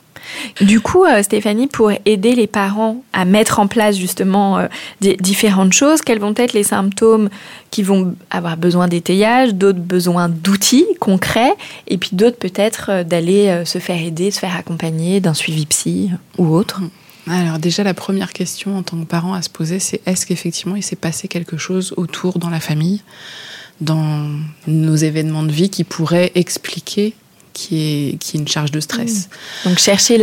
[0.62, 4.66] Du coup, euh, Stéphanie, pour aider les parents à mettre en place justement euh,
[5.00, 7.28] différentes choses, quels vont être les symptômes
[7.70, 11.52] qui vont avoir besoin d'étayage, d'autres besoin d'outils concrets,
[11.88, 16.10] et puis d'autres peut-être euh, d'aller se faire aider, se faire accompagner d'un suivi psy
[16.38, 16.80] ou autre?
[17.26, 20.76] Alors déjà, la première question en tant que parent à se poser, c'est est-ce qu'effectivement
[20.76, 23.02] il s'est passé quelque chose autour dans la famille,
[23.80, 24.28] dans
[24.66, 27.14] nos événements de vie qui pourraient expliquer
[27.54, 29.28] qui est, qui est une charge de stress.
[29.64, 29.68] Mmh.
[29.68, 30.18] Donc chercher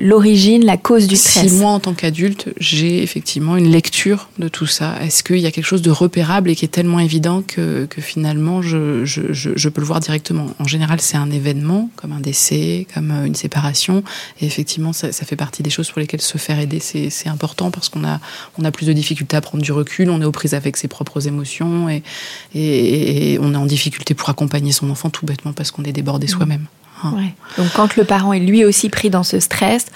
[0.00, 1.48] l'origine, la, la, cause du stress.
[1.48, 5.46] Si moi, en tant qu'adulte, j'ai effectivement une lecture de tout ça, est-ce qu'il y
[5.46, 9.32] a quelque chose de repérable et qui est tellement évident que, que finalement je, je,
[9.32, 10.48] je, je, peux le voir directement?
[10.58, 14.02] En général, c'est un événement, comme un décès, comme euh, une séparation,
[14.40, 17.70] et effectivement, ça, ça fait partie des choses pour lesquelles se faire aider, c'est important
[17.70, 18.20] parce qu'on a,
[18.58, 20.88] on a plus de difficultés à prendre du recul, on est aux prises avec ses
[20.88, 22.02] propres émotions et,
[22.54, 25.92] et, et on est en difficulté pour accompagner son enfant tout bêtement parce qu'on est
[25.92, 26.30] débordé mmh.
[26.30, 26.66] soi-même.
[27.10, 27.34] Ouais.
[27.58, 29.86] Donc quand le parent est lui aussi pris dans ce stress,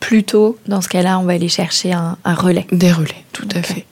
[0.00, 2.66] plutôt dans ce cas-là, on va aller chercher un, un relais.
[2.72, 3.58] Des relais, tout okay.
[3.58, 3.86] à fait.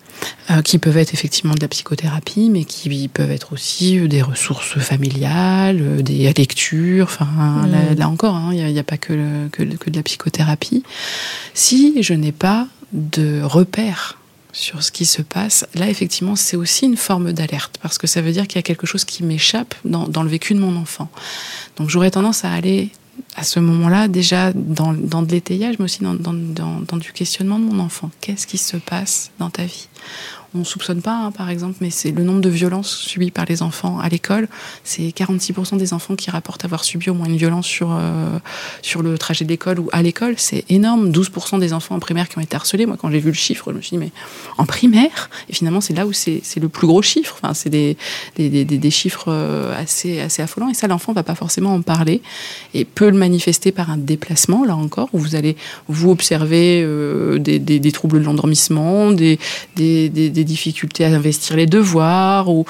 [0.50, 4.20] Euh, qui peuvent être effectivement de la psychothérapie, mais qui peuvent être aussi euh, des
[4.20, 7.06] ressources familiales, euh, des lectures.
[7.06, 7.72] Enfin, mmh.
[7.72, 10.02] là, là, encore, il hein, n'y a, a, pas que, le, que, que, de la
[10.02, 10.82] psychothérapie.
[11.54, 14.18] Si je n'ai pas de repères
[14.54, 18.22] sur ce qui se passe, là effectivement c'est aussi une forme d'alerte parce que ça
[18.22, 21.10] veut dire qu'il y a quelque chose qui m'échappe dans, le vécu de mon enfant.
[21.76, 22.90] Donc j'aurais tendance à aller
[23.36, 28.10] à ce moment-là déjà dans, de l'étayage mais aussi dans, du questionnement de mon enfant.
[28.20, 29.88] Qu'est-ce qui se passe dans ta vie?
[30.54, 33.44] On ne soupçonne pas, hein, par exemple, mais c'est le nombre de violences subies par
[33.44, 34.48] les enfants à l'école.
[34.84, 38.38] C'est 46% des enfants qui rapportent avoir subi au moins une violence sur, euh,
[38.82, 40.34] sur le trajet de l'école ou à l'école.
[40.36, 41.10] C'est énorme.
[41.10, 42.86] 12% des enfants en primaire qui ont été harcelés.
[42.86, 44.12] Moi, quand j'ai vu le chiffre, je me suis dit, mais
[44.56, 45.28] en primaire?
[45.48, 47.36] Et finalement, c'est là où c'est le plus gros chiffre.
[47.42, 47.96] Enfin, c'est des,
[48.36, 50.68] des, des, des, chiffres euh, assez, assez affolants.
[50.68, 52.22] Et ça, l'enfant ne va pas forcément en parler
[52.74, 55.56] et peut le manifester par un déplacement, là encore, où vous allez
[55.88, 59.38] vous observer euh, des, troubles de l'endormissement, des,
[59.76, 62.64] des, difficultés à investir les devoirs ou,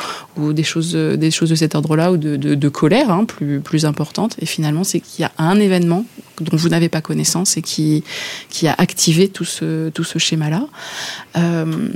[0.53, 4.37] des, choses, des choses de cet ordre-là ou de, colère hein, plus, plus importante.
[4.41, 6.05] Et finalement, c'est qu'il y a un événement
[6.41, 8.03] dont vous n'avez pas connaissance et qui,
[8.49, 10.67] qui a activé tout ce, tout ce schéma-là.
[11.37, 11.89] Euh,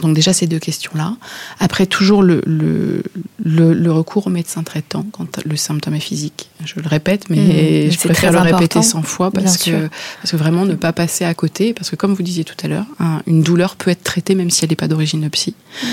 [0.00, 1.16] donc déjà ces deux questions-là.
[1.58, 3.02] Après, toujours le, le,
[3.42, 6.50] le, le, recours au médecin traitant quand le symptôme est physique.
[6.64, 9.88] Je le répète, mais mmh, je préfère le répéter 100 fois parce que,
[10.20, 11.74] parce que vraiment ne pas passer à côté.
[11.74, 14.50] Parce que comme vous disiez tout à l'heure, hein, une douleur peut être traitée même
[14.50, 15.54] si elle n'est pas d'origine psy.
[15.82, 15.86] Mmh.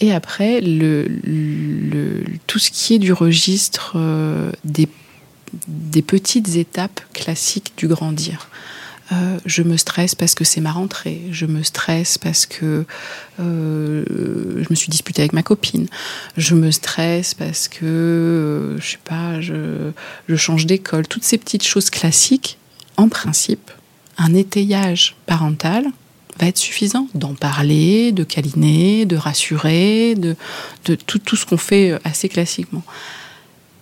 [0.00, 4.88] Et après, le, le, tout ce qui est du registre euh, des,
[5.68, 8.48] des petites étapes classiques du grandir.
[9.12, 12.86] Euh, je me stresse parce que c'est ma rentrée, je me stresse parce que
[13.38, 14.04] euh,
[14.56, 15.88] je me suis disputée avec ma copine,
[16.38, 19.92] je me stresse parce que, euh, je sais pas, je,
[20.36, 22.56] change d'école, toutes ces petites choses classiques,
[22.96, 23.70] en principe,
[24.16, 25.84] un étayage parental
[26.40, 30.34] va être suffisant d'en parler, de câliner, de rassurer, de,
[30.86, 32.82] de tout, tout ce qu'on fait assez classiquement.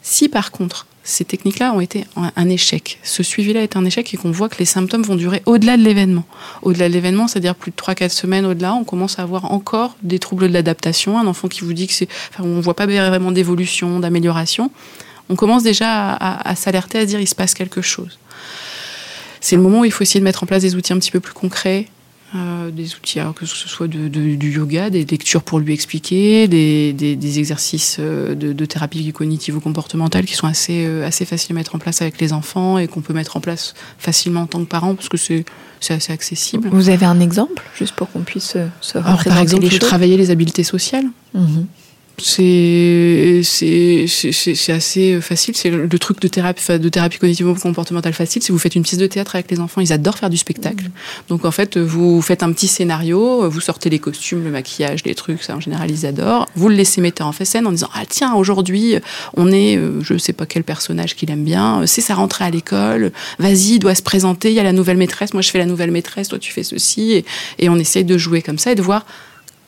[0.02, 2.98] Si par contre, ces techniques-là ont été un échec.
[3.02, 5.82] Ce suivi-là est un échec et qu'on voit que les symptômes vont durer au-delà de
[5.82, 6.24] l'événement.
[6.62, 10.20] Au-delà de l'événement, c'est-à-dire plus de 3-4 semaines au-delà, on commence à avoir encore des
[10.20, 11.18] troubles de l'adaptation.
[11.18, 14.70] Un enfant qui vous dit que c'est, enfin, on voit pas vraiment d'évolution, d'amélioration.
[15.28, 18.18] On commence déjà à, à, à s'alerter, à se dire il se passe quelque chose.
[19.40, 21.10] C'est le moment où il faut essayer de mettre en place des outils un petit
[21.10, 21.88] peu plus concrets,
[22.34, 25.74] euh, des outils, alors que ce soit de, de, du yoga, des lectures pour lui
[25.74, 31.06] expliquer, des, des, des exercices de, de thérapie cognitive ou comportementale qui sont assez, euh,
[31.06, 33.74] assez faciles à mettre en place avec les enfants et qu'on peut mettre en place
[33.98, 35.44] facilement en tant que parent parce que c'est
[35.90, 36.68] assez accessible.
[36.72, 40.30] Vous avez un exemple, juste pour qu'on puisse se alors, Par exemple, les travailler les
[40.30, 41.06] habiletés sociales.
[41.34, 41.62] Mmh
[42.18, 43.42] c'est
[44.68, 45.56] assez facile.
[45.56, 48.42] C'est le truc de thérapie, de thérapie cognitivo-comportementale facile.
[48.42, 50.84] Si vous faites une pièce de théâtre avec les enfants, ils adorent faire du spectacle.
[50.84, 51.28] Mmh.
[51.28, 55.14] Donc en fait, vous faites un petit scénario, vous sortez les costumes, le maquillage, les
[55.14, 56.48] trucs, ça en général ils adorent.
[56.54, 58.96] Vous le laissez mettre en scène en disant ah tiens aujourd'hui
[59.34, 62.50] on est, euh, je sais pas quel personnage qu'il aime bien, c'est sa rentrée à
[62.50, 63.12] l'école.
[63.38, 64.50] Vas-y, il doit se présenter.
[64.50, 65.32] Il y a la nouvelle maîtresse.
[65.32, 66.28] Moi je fais la nouvelle maîtresse.
[66.28, 67.24] Toi tu fais ceci et,
[67.58, 69.04] et on essaye de jouer comme ça et de voir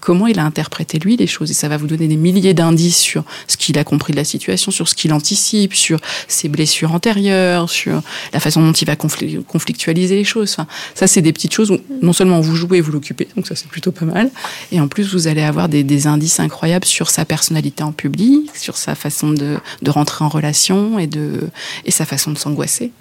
[0.05, 1.51] comment il a interprété lui les choses.
[1.51, 4.25] Et ça va vous donner des milliers d'indices sur ce qu'il a compris de la
[4.25, 5.99] situation, sur ce qu'il anticipe, sur
[6.29, 8.03] ses blessures antérieures, sur
[8.35, 10.53] la façon dont il va conflictualiser les choses.
[10.53, 13.47] Enfin, ça, c'est des petites choses où non seulement vous jouez et vous l'occupez, donc
[13.47, 14.31] ça c'est plutôt pas mal,
[14.73, 18.51] et en plus vous allez avoir des, des, indices incroyables sur sa personnalité en public,
[18.55, 21.49] sur sa façon de, de rentrer en relation et, de,
[21.87, 22.93] et sa façon de s'angoisser.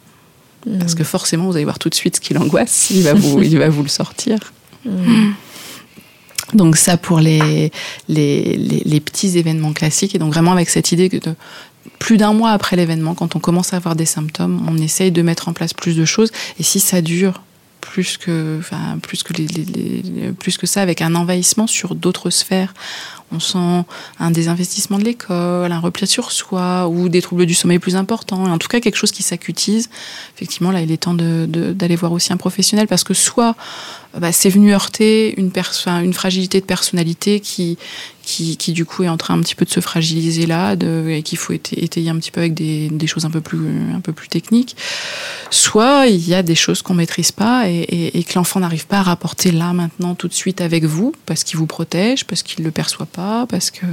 [0.80, 3.42] Parce que forcément, vous allez voir tout de suite ce qui l'angoisse, il va vous,
[3.42, 4.54] il va vous le sortir.
[6.54, 7.72] Donc ça pour les,
[8.08, 10.16] les, les, petits événements classiques.
[10.16, 11.36] Et donc vraiment avec cette idée que de,
[12.00, 15.22] plus d'un mois après l'événement, quand on commence à avoir des symptômes, on essaye de
[15.22, 16.32] mettre en place plus de choses.
[16.60, 17.42] Et si ça dure
[17.82, 22.74] plus que, enfin, plus que, les, plus que ça, avec un envahissement sur d'autres sphères,
[23.32, 23.86] on sent
[24.20, 28.48] un désinvestissement de l'école, un repli sur soi ou des troubles du sommeil plus importants.
[28.48, 29.90] Et en tout cas, quelque chose qui s'acutise.
[30.36, 33.56] Effectivement, là, il est temps d'aller voir aussi un professionnel parce que soit
[34.18, 35.52] bah, c'est venu heurter une,
[36.04, 37.80] une fragilité de personnalité qui,
[38.22, 41.10] qui, qui, du coup est en train un petit peu de se fragiliser là de,
[41.10, 43.60] et qu'il faut étayer un petit peu avec des, des, choses un peu plus
[43.94, 44.76] un peu plus techniques.
[45.50, 48.86] Soit il y a des choses qu'on maîtrise pas et, et, et que l'enfant n'arrive
[48.86, 52.44] pas à rapporter là maintenant tout de suite avec vous parce qu'il vous protège parce
[52.44, 53.86] qu'il le perçoit pas parce que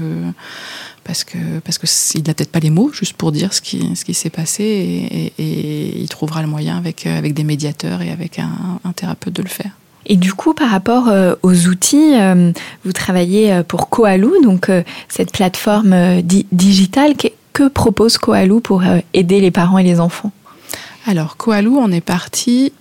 [1.03, 3.97] parce que parce que il n'a peut-être pas les mots juste pour dire ce qui
[3.97, 8.11] ce qui s'est passé et, et, il trouvera le moyen avec avec des médiateurs et
[8.11, 12.15] avec un, un thérapeute de le faire et du coup, par rapport euh, aux outils,
[12.15, 12.53] euh,
[12.85, 14.71] vous travaillez euh, pour Koalou, donc
[15.09, 17.17] cette plateforme digitale.
[17.17, 18.83] Que, que propose Koalou pour
[19.13, 20.33] aider les parents et les enfants?
[21.07, 22.73] Alors, Koalou, on est parti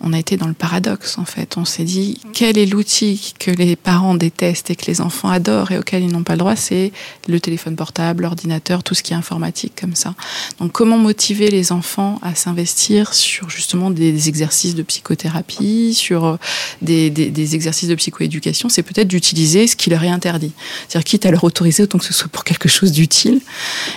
[0.00, 1.56] on a été dans le paradoxe en fait.
[1.56, 5.72] On s'est dit quel est l'outil que les parents détestent et que les enfants adorent
[5.72, 6.92] et auquel ils n'ont pas le droit, c'est
[7.28, 10.14] le téléphone portable, l'ordinateur, tout ce qui est informatique comme ça.
[10.60, 16.36] Donc comment motiver les enfants à s'investir sur justement des exercices de psychothérapie, sur euh,
[16.82, 20.52] des, exercices de psychoéducation, c'est peut-être d'utiliser ce qui leur est interdit.
[20.88, 23.40] C'est-à-dire quitte à leur autoriser autant que ce soit pour quelque chose d'utile.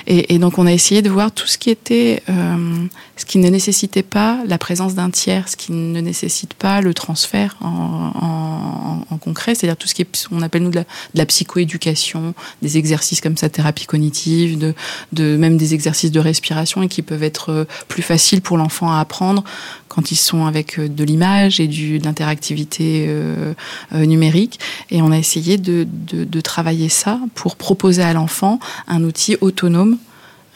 [0.07, 2.85] Et, et, donc on a essayé de voir tout ce qui était, euh,
[3.17, 6.93] ce qui ne nécessitait pas la présence d'un tiers, ce qui ne nécessite pas le
[6.93, 10.83] transfert en, concret, c'est-à-dire tout ce qui est, on appelle nous de
[11.13, 14.73] la, psychoéducation, des exercices comme ça, thérapie cognitive,
[15.11, 18.91] de, même des exercices de respiration et qui peuvent être euh, plus faciles pour l'enfant
[18.91, 19.43] à apprendre
[19.89, 23.53] quand ils sont avec euh, de l'image et du, de l'interactivité euh,
[23.93, 24.59] numérique.
[24.89, 29.97] Et on a essayé de travailler ça pour proposer à l'enfant un outil autonome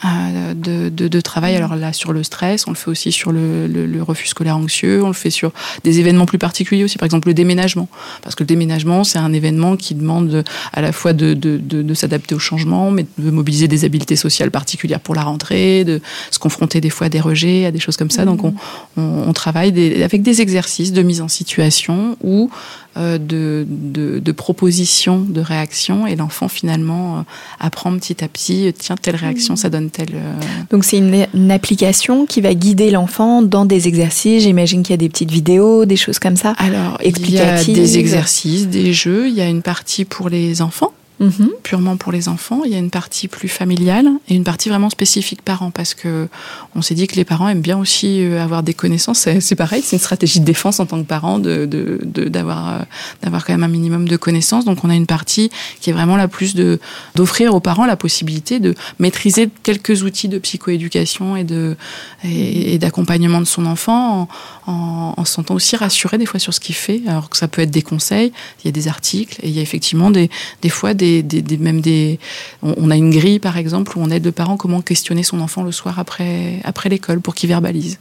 [0.04, 1.56] de, de, de, travail.
[1.56, 4.56] Alors là, sur le stress, on le fait aussi sur le, le, le, refus scolaire
[4.56, 5.52] anxieux, on le fait sur
[5.82, 7.88] des événements plus particuliers aussi, par exemple le déménagement.
[8.22, 12.34] Parce que le déménagement, c'est un événement qui demande à la fois de, de s'adapter
[12.34, 16.00] au changement, mais de mobiliser des habiletés sociales particulières pour la rentrée, de
[16.30, 18.24] se confronter des fois à des rejets, à des choses comme ça.
[18.24, 18.54] Donc on,
[18.96, 22.50] on, on travaille des, avec des exercices de mise en situation où
[22.96, 27.22] de, de, de, propositions, de réactions, et l'enfant finalement euh,
[27.58, 30.14] apprend petit à petit, tiens, telle réaction, ça donne telle...
[30.14, 30.32] Euh,
[30.70, 34.94] Donc c'est une, une, application qui va guider l'enfant dans des exercices, j'imagine qu'il y
[34.94, 36.54] a des petites vidéos, des choses comme ça.
[36.58, 40.62] Alors, il y a des exercices, des jeux, il y a une partie pour les
[40.62, 41.50] enfants, Mhm.
[41.62, 42.62] purement pour les enfants.
[42.64, 46.28] Il y a une partie plus familiale et une partie vraiment spécifique parents parce que
[46.74, 49.28] on s'est dit que les parents aiment bien aussi euh, avoir des connaissances.
[49.38, 52.86] C'est pareil, c'est une stratégie de défense en tant que parent de euh, d'avoir
[53.22, 54.64] quand même un minimum de connaissances.
[54.64, 55.50] Donc on a une partie
[55.80, 56.80] qui est vraiment la plus de
[57.14, 61.76] d'offrir aux parents la possibilité de maîtriser quelques outils de psychoéducation et de
[62.24, 64.28] et, d'accompagnement de son enfant
[64.66, 67.02] en, en, en se sentant aussi rassuré des fois sur ce qu'il fait.
[67.06, 69.60] Alors que ça peut être des conseils, il y a des articles et il y
[69.60, 70.28] a effectivement des
[70.60, 72.18] des fois des des, même des.
[72.62, 75.62] On, a une grille, par exemple, où on aide le parent comment questionner son enfant
[75.62, 77.98] le soir après, après l'école pour qu'il verbalise.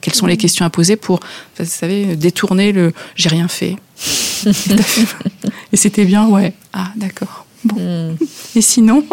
[0.00, 0.38] Quelles sont les mmh.
[0.38, 1.20] questions à poser pour,
[1.58, 3.76] vous savez, détourner le j'ai rien fait.
[5.72, 6.54] Et c'était bien, ouais.
[6.72, 7.46] Ah, d'accord.
[7.64, 7.76] Bon.
[7.76, 8.16] Mmh.
[8.56, 9.04] Et sinon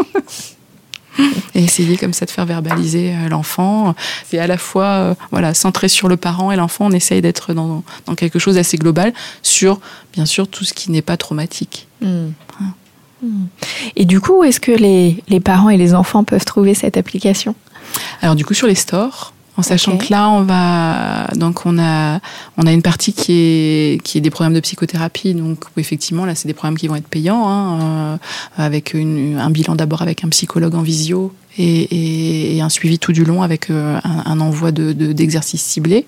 [1.55, 3.95] et essayer comme ça de faire verbaliser euh, l'enfant.
[4.27, 6.87] C'est à la fois euh, voilà centré sur le parent et l'enfant.
[6.87, 9.79] On essaye d'être dans, dans, quelque chose d'assez global sur
[10.13, 11.87] bien sûr tout ce qui n'est pas traumatique.
[12.01, 12.29] Mmh.
[13.23, 13.45] Hmm.
[13.95, 17.55] Et du coup, est-ce que les, les, parents et les enfants peuvent trouver cette application?
[18.21, 22.19] Alors du coup, sur les stores, en sachant que là, on va donc on a
[22.57, 25.35] on a une partie qui est qui est des programmes de psychothérapie.
[25.35, 28.17] Donc effectivement, là, c'est des programmes qui vont être payants, hein, euh,
[28.57, 32.97] avec une, un bilan d'abord avec un psychologue en visio et, et, et, un suivi
[32.97, 36.07] tout du long avec euh, un, un, envoi de d'exercices ciblés.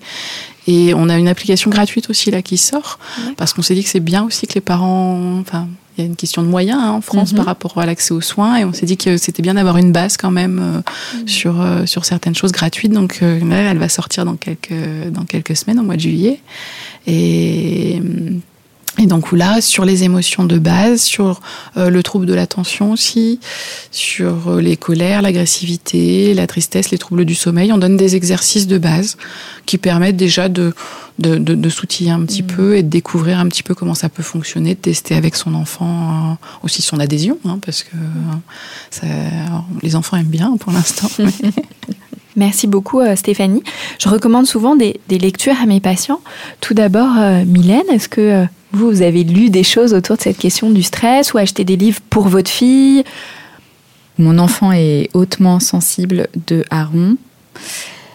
[0.66, 2.98] Et on a une application gratuite aussi là qui sort
[3.36, 6.06] parce qu'on s'est dit que c'est bien aussi que les parents, enfin il y a
[6.06, 7.38] une question de moyens hein, en France mhm.
[7.38, 9.92] par rapport à l'accès aux soins et on s'est dit que c'était bien d'avoir une
[9.92, 11.28] base quand même euh, mhm.
[11.28, 14.74] sur euh, sur certaines choses gratuites donc euh, elle va sortir dans quelques
[15.10, 16.40] dans quelques semaines au mois de juillet
[17.06, 18.00] et
[18.98, 21.40] et donc là, sur les émotions de base, sur
[21.76, 23.40] euh, le trouble de l'attention aussi,
[23.90, 28.66] sur euh, les colères, l'agressivité, la tristesse, les troubles du sommeil, on donne des exercices
[28.66, 29.18] de base
[29.66, 30.72] qui permettent déjà de,
[31.18, 32.46] de, de, de s'outiller un petit mmh.
[32.46, 35.54] peu et de découvrir un petit peu comment ça peut fonctionner, de tester avec son
[35.54, 37.96] enfant euh, aussi son adhésion, hein, parce que
[38.90, 39.06] ça,
[39.82, 41.08] les enfants aiment bien pour l'instant.
[42.36, 43.62] Merci beaucoup Stéphanie.
[43.98, 46.20] Je recommande souvent des, des, lectures à mes patients.
[46.60, 47.14] Tout d'abord,
[47.46, 48.46] Mylène, est-ce que
[48.76, 51.76] vous, vous avez lu des choses autour de cette question du stress ou acheté des
[51.76, 53.02] livres pour votre fille?
[54.18, 57.16] Mon enfant est hautement sensible de Aaron,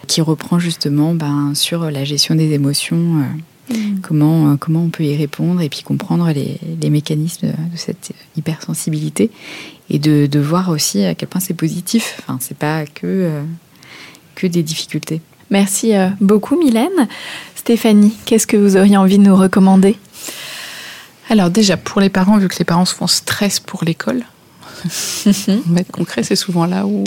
[0.06, 3.24] qui reprend justement ben, sur la gestion des émotions.
[3.70, 4.00] Mm.
[4.02, 9.30] Comment, comment on peut y répondre et puis comprendre les, les mécanismes de, cette hypersensibilité
[9.90, 12.20] et de, de, voir aussi à quel point c'est positif.
[12.20, 13.30] Enfin, c'est pas que,
[14.34, 15.20] que des difficultés.
[15.50, 17.08] Merci beaucoup, Mylène.
[17.54, 19.96] Stéphanie, qu'est-ce que vous auriez envie de nous recommander?
[21.30, 24.24] Alors déjà, pour les parents, vu que les parents se font stress pour l'école,
[25.48, 27.04] on va être concret, c'est souvent là où,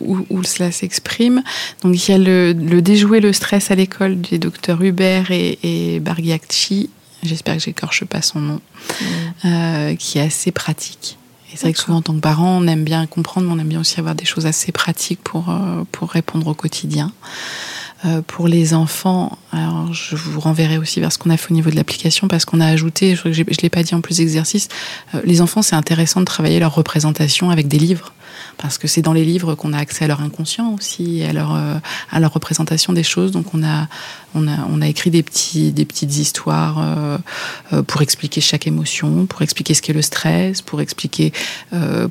[0.00, 1.42] où, cela s'exprime.
[1.82, 6.00] Donc il y a le, Déjouer le stress à l'école des docteurs Hubert et, et
[6.00, 6.90] Bargiacci,
[7.22, 9.04] j'espère que j'écorche pas son nom, mm.
[9.46, 11.18] euh, qui est assez pratique.
[11.52, 13.58] Et c'est vrai que souvent en tant que parent, on aime bien comprendre, mais on
[13.58, 17.12] aime bien aussi avoir des choses assez pratiques pour, euh, pour répondre au quotidien.
[18.04, 21.54] Euh, pour les enfants, alors je vous renverrai aussi vers ce qu'on a fait au
[21.54, 24.68] niveau de l'application parce qu'on a ajouté, je ne l'ai pas dit en plus d'exercice,
[25.14, 28.12] euh, les enfants c'est intéressant de travailler leur représentation avec des livres
[28.58, 31.54] parce que c'est dans les livres qu'on a accès à leur inconscient aussi, à leur,
[31.54, 31.74] euh,
[32.10, 33.32] à leur représentation des choses.
[33.32, 33.88] Donc on a,
[34.34, 37.18] on a, on a écrit des, petits, des petites histoires euh,
[37.72, 41.32] euh, pour expliquer chaque émotion, pour expliquer ce qu'est le stress, pour expliquer,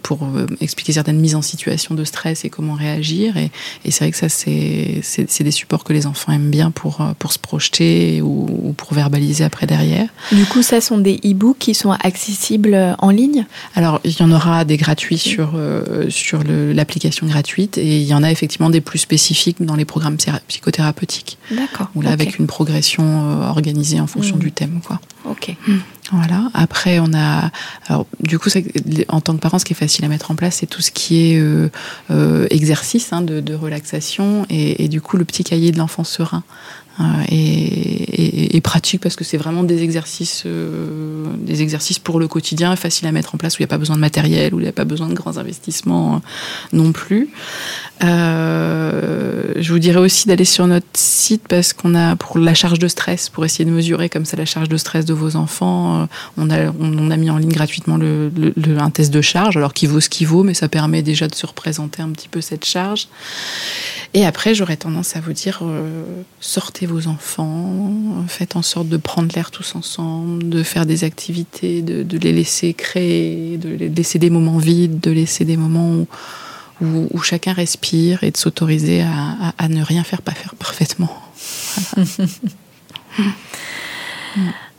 [0.02, 0.28] pour
[0.62, 3.38] expliquer certaines mises en situation de stress et comment réagir.
[3.38, 3.52] Et,
[3.84, 7.32] et c'est vrai que ça, c'est, des supports que les enfants aiment bien pour, pour
[7.34, 10.10] se projeter ou, pour verbaliser après derrière.
[10.32, 13.46] Du coup, ça sont des e-books qui sont accessibles en ligne?
[13.76, 15.54] Alors, il y en aura des gratuits sur,
[16.10, 20.18] sur l'application gratuite et il y en a effectivement des plus spécifiques dans les programmes
[20.48, 21.38] psychothérapeutiques.
[21.52, 21.90] D'accord.
[21.96, 24.40] Ou là avec une progression euh, organisée en fonction mm.
[24.40, 25.00] du thème, quoi.
[25.26, 25.56] Ok.
[25.68, 25.76] Mm.
[26.12, 26.50] Voilà.
[26.54, 27.50] Après, on a.
[27.88, 28.50] Alors, du coup,
[29.10, 30.92] en tant que parent, ce qui est facile à mettre en place, c'est tout ce
[30.92, 31.70] qui est euh,
[32.12, 36.44] euh, exercice hein, de, relaxation et, et, du coup, le petit cahier de l'enfant serein.
[37.00, 42.76] Euh, et, pratique parce que c'est vraiment des exercices, euh, des exercices pour le quotidien,
[42.76, 44.64] faciles à mettre en place où il n'y a pas besoin de matériel, où il
[44.64, 46.20] n'y a pas besoin de grands investissements euh,
[46.74, 47.30] non plus.
[48.04, 52.80] Euh, je vous dirais aussi d'aller sur notre site parce qu'on a pour la charge
[52.80, 56.08] de stress, pour essayer de mesurer comme ça la charge de stress de vos enfants,
[56.38, 59.74] on a, on, a mis en ligne gratuitement le, le, un test de charge, alors
[59.74, 62.42] qui vaut ce qu'il vaut, mais ça permet déjà de se représenter un petit peu
[62.42, 63.08] cette charge.
[64.14, 65.62] Et après, j'aurais tendance à vous dire,
[66.40, 67.94] sortez vos enfants,
[68.28, 72.74] faites en sorte de prendre l'air tous ensemble, de faire des activités, de, les laisser
[72.74, 76.08] créer, de laisser des moments vides, de laisser des moments où,
[77.24, 81.10] chacun respire et de s'autoriser à, ne rien faire, pas faire parfaitement.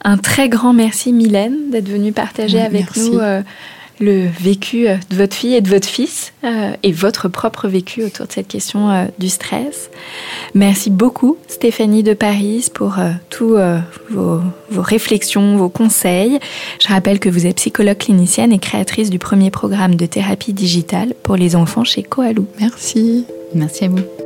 [0.04, 3.42] Un très grand merci Mylène d'être venue partager avec nous euh,
[4.00, 8.02] le vécu euh, de votre fille et de votre fils euh, et votre propre vécu
[8.04, 9.90] autour de cette question euh, du stress.
[10.54, 12.96] Merci beaucoup Stéphanie de Paris pour
[13.30, 13.56] tous
[14.10, 14.40] vos,
[14.70, 16.38] vos, réflexions, vos conseils.
[16.80, 21.14] Je rappelle que vous êtes psychologue clinicienne et créatrice du premier programme de thérapie digitale
[21.22, 22.46] pour les enfants chez Coalou.
[22.60, 23.26] Merci.
[23.54, 24.25] Merci à vous.